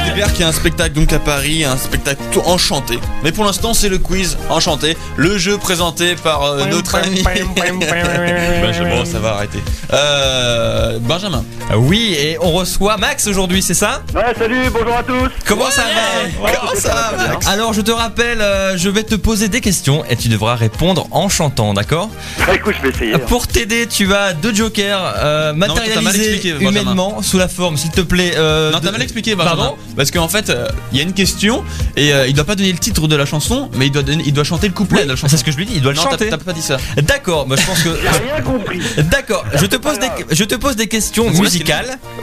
[0.07, 3.01] Yvette, qu'il y a un spectacle donc à Paris, un spectacle tout enchanté.
[3.25, 7.21] Mais pour l'instant, c'est le quiz enchanté, le jeu présenté par euh, notre ami.
[8.63, 9.59] Benjamin, ça va arrêter.
[9.93, 11.45] Euh, Benjamin.
[11.75, 15.29] Oui, et on reçoit Max aujourd'hui, c'est ça Ouais, salut, bonjour à tous.
[15.45, 19.17] Comment ça va Comment ça va, Max Alors je te rappelle, euh, je vais te
[19.17, 22.09] poser des questions et tu devras répondre en chantant, d'accord
[22.55, 23.15] Écoute, je vais essayer.
[23.15, 23.21] hein.
[23.27, 28.35] Pour t'aider, tu as deux jokers euh, matérialisés humainement sous la forme, s'il te plaît.
[28.37, 29.57] euh, Non, de- t'as mal expliqué, Benjamin.
[29.57, 31.65] Pardon Parce qu'en fait, euh, il y a une question
[31.97, 34.23] et euh, il doit pas donner le titre de la chanson, mais il doit, donner-
[34.25, 35.27] il doit chanter le couplet de la chanson.
[35.33, 36.29] C'est ce que je lui dis, il doit le non, t'as- chanter.
[36.31, 36.77] T'as pas dit ça.
[37.03, 37.91] D'accord, bah, je pense que.
[38.01, 38.81] J'ai rien compris.
[39.11, 41.27] D'accord, je te pose des, je te pose des questions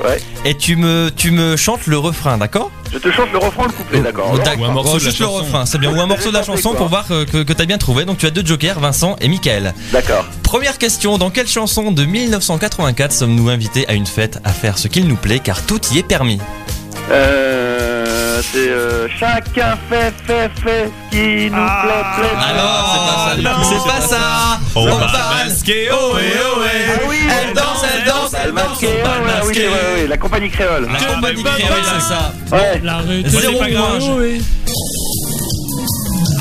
[0.03, 0.21] Ouais.
[0.45, 3.71] et tu me, tu me chantes le refrain, d'accord Je te chante le refrain, le
[3.71, 4.38] couplet, d'accord.
[4.38, 4.61] D'accord.
[4.61, 5.38] Ou un morceau de la juste le chanson.
[5.43, 5.91] refrain, c'est bien.
[5.93, 8.05] Ou un morceau de la chanson pour voir que, que, que t'as bien trouvé.
[8.05, 9.73] Donc tu as deux jokers, Vincent et Michael.
[9.91, 10.25] D'accord.
[10.43, 14.88] Première question, dans quelle chanson de 1984 sommes-nous invités à une fête à faire ce
[14.88, 16.39] qu'il nous plaît car tout y est permis?
[17.11, 18.41] Euh.
[18.51, 22.36] C'est euh, chacun fait, fait, fait ce qui nous plaît, plaît.
[22.36, 24.59] Ah non, c'est pas ça, c'est pas ça.
[24.76, 28.88] Va va masquer, oh et oh Ah oui, Elle danse, elle danse, elle danse, masqué,
[28.88, 28.99] ouais, ouais,
[29.45, 29.53] oui,
[30.01, 30.88] ouais, la compagnie créole.
[30.91, 32.34] La compagnie créole, c'est ça.
[32.51, 32.80] Ouais.
[32.84, 33.99] L'arrêt Zéro pas grave.
[33.99, 34.15] point.
[34.15, 34.39] ouais.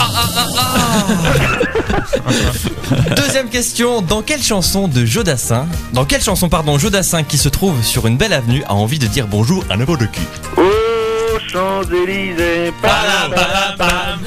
[3.17, 7.83] Deuxième question, dans quelle chanson de Jodassin, dans quelle chanson pardon Jodassin qui se trouve
[7.83, 10.21] sur une belle avenue a envie de dire bonjour à n'importe qui
[10.57, 12.73] Aux Champs-Élysées.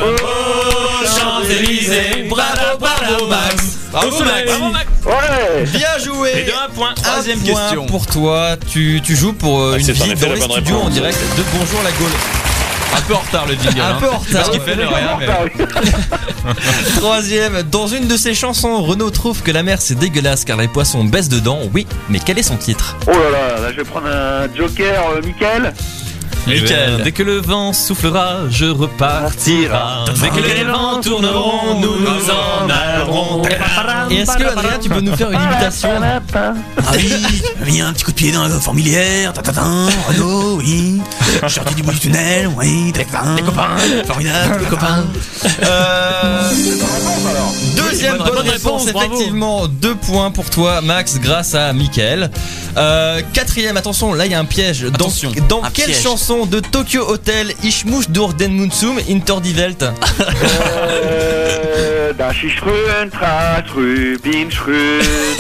[0.02, 3.65] Aux Champs-Élysées, bravo, bravo Max
[3.96, 4.90] Bravo, Max.
[5.06, 5.64] Ouais.
[5.74, 6.94] Bien joué Et de un point.
[6.96, 7.86] Troisième Un point question.
[7.86, 10.88] pour toi, tu, tu joues pour euh, Ah, une effet dans la les studios réponse.
[10.88, 12.12] en direct de Bonjour la Gaule.
[12.98, 13.82] Un peu en retard le jingle.
[13.82, 13.98] Un hein.
[14.00, 14.32] peu en retard.
[14.34, 15.28] Parce qu'il fait le rien, mais.
[16.98, 20.68] Troisième, dans une de ses chansons, Renaud trouve que la mer c'est dégueulasse car les
[20.68, 21.60] poissons baissent dedans.
[21.74, 22.96] Oui, mais quel est son titre?
[23.08, 25.74] Oh là là, là je vais prendre un joker, euh, Michael.
[26.48, 27.02] Michael.
[27.04, 30.06] Dès que le vent soufflera, je repartira.
[30.22, 33.42] Dès que les vents tourneront, nous nous en allerons.
[34.10, 36.54] Et est-ce que Adrien, tu peux nous faire une imitation Ah
[37.66, 41.02] oui, a un petit coup de pied dans la fourmilière, tatatin, Renault, oui.
[41.42, 43.36] Je suis sorti du bout du tunnel, oui, tatatin.
[43.36, 45.04] Les copains, formidable, les copains.
[45.64, 46.52] Euh,
[47.76, 52.30] Deuxième Bonne bonne, réponse, effectivement, deux points pour toi, Max, grâce à Michael.
[52.78, 54.82] Euh, quatrième, attention, là il y a un piège.
[54.82, 56.04] Dans, Attention, dans un quelle piège.
[56.04, 59.00] chanson de Tokyo Hotel Ich muss durch den Munsum
[59.42, 59.94] die Welt Euh.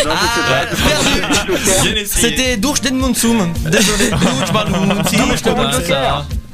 [0.06, 0.66] Non, je sais pas.
[2.06, 3.54] C'était Durch den Munsum.
[3.66, 4.10] Désolé.
[4.52, 5.26] Durch Munsum.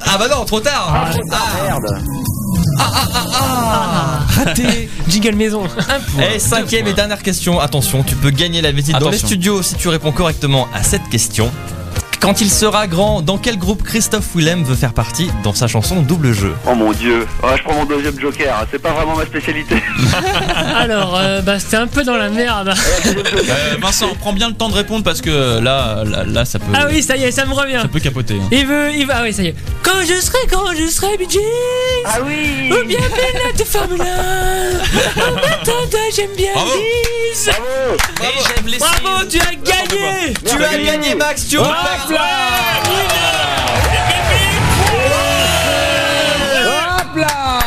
[0.04, 1.10] Ah bah non, trop tard.
[1.64, 2.02] Merde.
[4.36, 4.88] Raté.
[5.08, 5.62] Jingle maison.
[6.34, 9.28] Et cinquième et dernière question, attention, tu peux gagner la visite dans les Attention.
[9.28, 11.50] studios si tu réponds correctement à cette question.
[12.22, 16.02] Quand il sera grand, dans quel groupe Christophe Willem veut faire partie dans sa chanson
[16.02, 16.54] Double Jeu?
[16.70, 17.26] Oh mon dieu.
[17.42, 18.64] Ah, je prends mon deuxième joker.
[18.70, 19.74] C'est pas vraiment ma spécialité.
[20.76, 22.74] Alors, euh, bah c'était un peu dans la merde.
[23.06, 26.66] Euh, Vincent, prends bien le temps de répondre parce que là, là, là, ça peut.
[26.72, 27.80] Ah oui, ça y est, ça me revient.
[27.82, 28.34] Ça peut capoter.
[28.40, 28.48] hein.
[28.52, 29.56] Il veut, il va, ah oui, ça y est.
[29.82, 31.38] Quand je serai, quand je serai Gees,
[32.06, 32.70] Ah oui.
[32.70, 34.04] ou bien Bella de Formule 1.
[35.22, 36.70] En attendant, j'aime bien Bravo.
[38.20, 38.38] Bravo.
[38.78, 40.34] Bravo, tu as gagné.
[40.46, 41.58] Tu as gagné Max, tu
[42.12, 42.82] repars
[46.66, 47.60] Hop là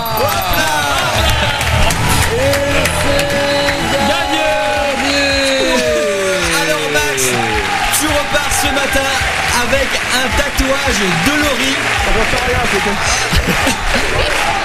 [6.61, 7.23] Alors Max,
[7.99, 9.09] tu repars ce matin
[9.63, 11.75] avec un tatouage de Laurie.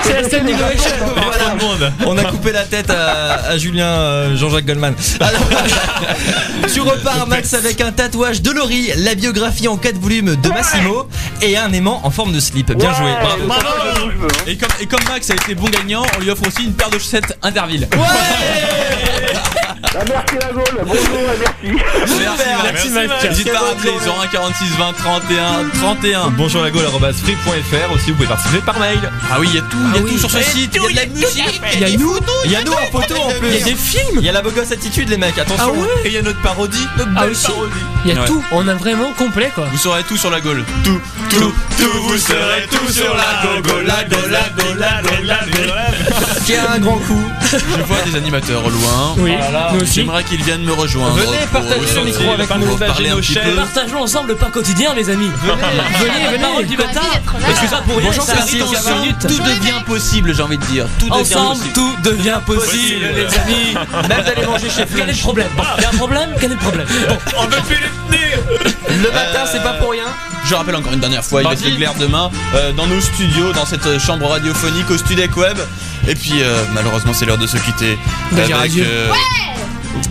[0.03, 0.91] C'est la scène Innovation.
[1.15, 1.89] Voilà.
[2.07, 4.95] On a coupé la tête à, à Julien euh, Jean-Jacques Goldman.
[5.21, 5.41] Alors,
[6.73, 11.09] tu repars Max avec un tatouage de Laurie, la biographie en 4 volumes de Massimo
[11.43, 12.73] et un aimant en forme de slip.
[12.73, 13.11] Bien joué.
[13.21, 13.47] Bravo.
[13.47, 14.29] Bravo.
[14.47, 16.91] Et comme, et comme Max a été bon gagnant, on lui offre aussi une paire
[16.91, 17.89] de chaussettes Interville.
[19.93, 20.85] Ah, merci la Gaule.
[20.87, 21.83] Bonjour et merci.
[22.05, 23.25] Merci, Merci, Max.
[23.25, 26.31] N'hésite pas à rappeler 01 46 20 31 31.
[26.31, 29.01] Bonjour la free.fr aussi, vous pouvez participer par mail.
[29.33, 30.77] Ah oui, il y a tout, il y a tout sur ce site.
[30.77, 31.61] Il y a de la musique.
[31.75, 32.17] Il y a nous.
[32.45, 33.49] Il y a nous en photo en plus.
[33.49, 34.19] Il y a des films.
[34.21, 35.65] Il y a la beau gosse attitude les mecs, attention.
[35.67, 37.73] Ah ouais Et il y a notre parodie, notre Ah belle parodie.
[38.05, 38.27] Il y a Ouais.
[38.29, 38.45] tout.
[38.53, 39.65] On a vraiment complet quoi.
[39.73, 40.65] Vous saurez tout sur la Gaule.
[40.85, 43.85] Tout, tout, tout, vous saurez tout sur la Gaule.
[43.87, 45.73] La Gaule, la Gaule, la Gaule, la Gaule.
[46.45, 47.23] Tiens un grand coup.
[47.53, 49.15] Je vois des animateurs au loin.
[49.19, 49.35] Oui,
[49.73, 49.95] nous aussi.
[49.95, 51.17] J'aimerais qu'ils viennent me rejoindre.
[51.17, 53.57] Venez pour partager le micro avec pour nous, parler nos chaînes.
[53.57, 55.31] Partageons ensemble le pain quotidien, les amis.
[55.43, 57.01] Venez, venez, du matin.
[57.87, 59.17] Pour rien, Bonjour, ça arrive dans ça 5 minutes.
[59.21, 60.87] Tout devient possible, j'ai envie de dire.
[60.99, 61.73] Tout devient Ensemble, possible.
[61.75, 63.75] tout devient possible, les amis.
[64.09, 65.49] Même d'aller manger chez Quel est le problème?
[65.81, 66.31] Y a un problème?
[66.41, 66.87] Quel est le problème?
[67.37, 68.39] On veut plus les tenir
[68.89, 70.05] Le matin, c'est pas pour rien.
[70.51, 73.65] Je rappelle encore une dernière fois, il va clair demain euh, dans nos studios, dans
[73.65, 75.57] cette euh, chambre radiophonique au Studec Web.
[76.09, 77.97] Et puis euh, malheureusement c'est l'heure de se quitter.
[78.33, 78.87] Bah, dire adieu.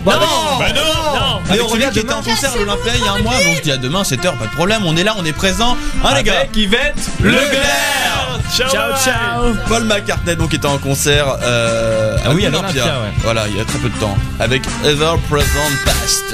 [0.04, 1.40] Bah non, non, bah non, non.
[1.44, 3.34] Mais Avec on revient qui était en concert à l'Olympia il y a un mois,
[3.34, 5.76] donc je dis à demain 7h, pas de problème, on est là, on est présent.
[6.02, 9.54] Hein les gars Avec Yvette Leclerc Ciao, Ciao, ciao.
[9.68, 12.84] Paul McCartney donc était en concert euh, Ah oui, à l'Olympia.
[12.84, 13.12] l'Olympia, ouais.
[13.22, 14.16] Voilà, il y a très peu de temps.
[14.38, 16.24] Avec Ever Present Past.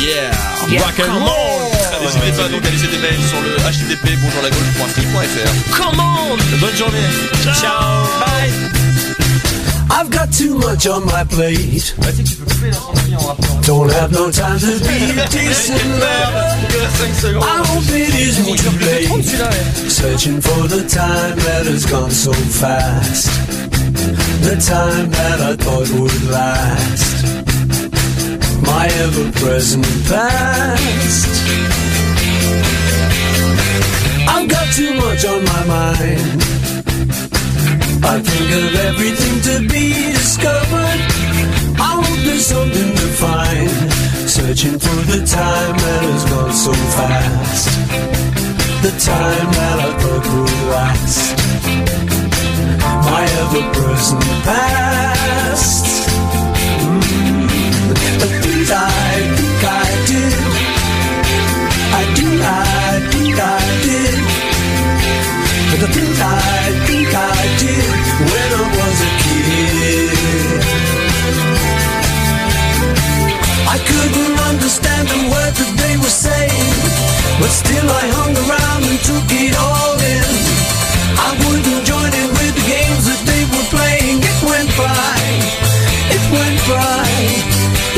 [0.00, 0.30] Yeah,
[0.68, 1.53] Yeah, Rock and roll.
[2.04, 5.74] N'hésitez pas donc à laisser des mails sur le http bonjourlagauche.free.fr.
[5.74, 6.98] Come on Bonne journée.
[7.42, 8.74] Ciao Bye.
[9.90, 11.94] I've got too much on my plate.
[13.62, 16.54] Don't have no time to be a decent lover.
[17.40, 19.08] I hope it isn't too late.
[19.90, 23.30] Searching for the time that has gone so fast.
[24.42, 27.24] The time that I thought would last.
[28.62, 31.93] My ever present past.
[34.26, 36.42] I've got too much on my mind.
[38.04, 41.00] I think of everything to be discovered.
[41.80, 43.70] I hope there's something to find.
[44.28, 47.68] Searching for the time that has gone so fast.
[48.82, 51.20] The time that I thought would last.
[53.08, 55.86] My ever present past.
[56.84, 57.48] Mm.
[57.88, 58.80] The things I
[59.36, 59.53] think
[65.74, 67.90] The things I think I did
[68.30, 70.62] when I was a kid.
[73.74, 76.78] I couldn't understand the words that they were saying,
[77.42, 80.30] but still I hung around and took it all in.
[81.18, 84.22] I wouldn't join in with the games that they were playing.
[84.22, 85.18] It went by,
[86.14, 87.02] it went by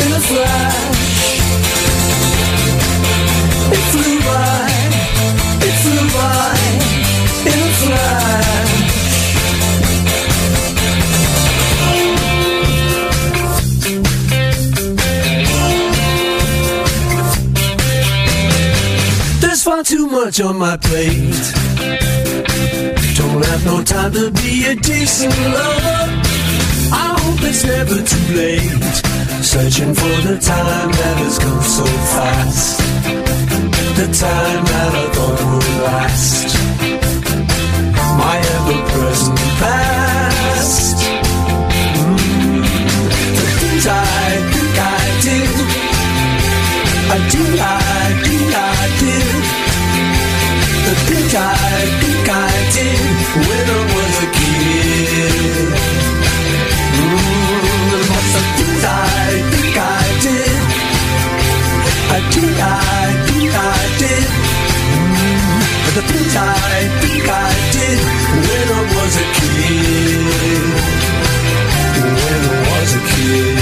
[0.01, 0.96] in a flash.
[20.25, 21.47] Much on my plate.
[23.19, 26.05] Don't have no time to be a decent lover.
[27.05, 28.95] I hope it's never too late.
[29.53, 32.79] Searching for the time that has come so fast.
[34.01, 36.49] The time that I thought would last.
[38.21, 40.97] My ever present past.
[42.01, 42.63] Mm.
[43.39, 44.97] The things I think I.
[47.09, 48.66] I do, I think I.
[50.87, 51.83] The things I
[53.95, 55.67] was a kid.
[56.95, 57.57] Mm,
[63.99, 64.23] the.
[64.95, 65.61] Mm,
[67.27, 68.01] I did
[68.47, 70.23] when I was a kid.
[72.71, 73.59] Was a kid.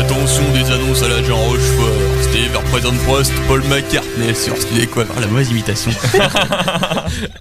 [0.00, 2.21] Attention des annonces à la Jean Rochefort.
[2.32, 5.04] C'était Ever Present Post, Paul McCartney sur Style Quoi.
[5.20, 5.90] La mauvaise imitation.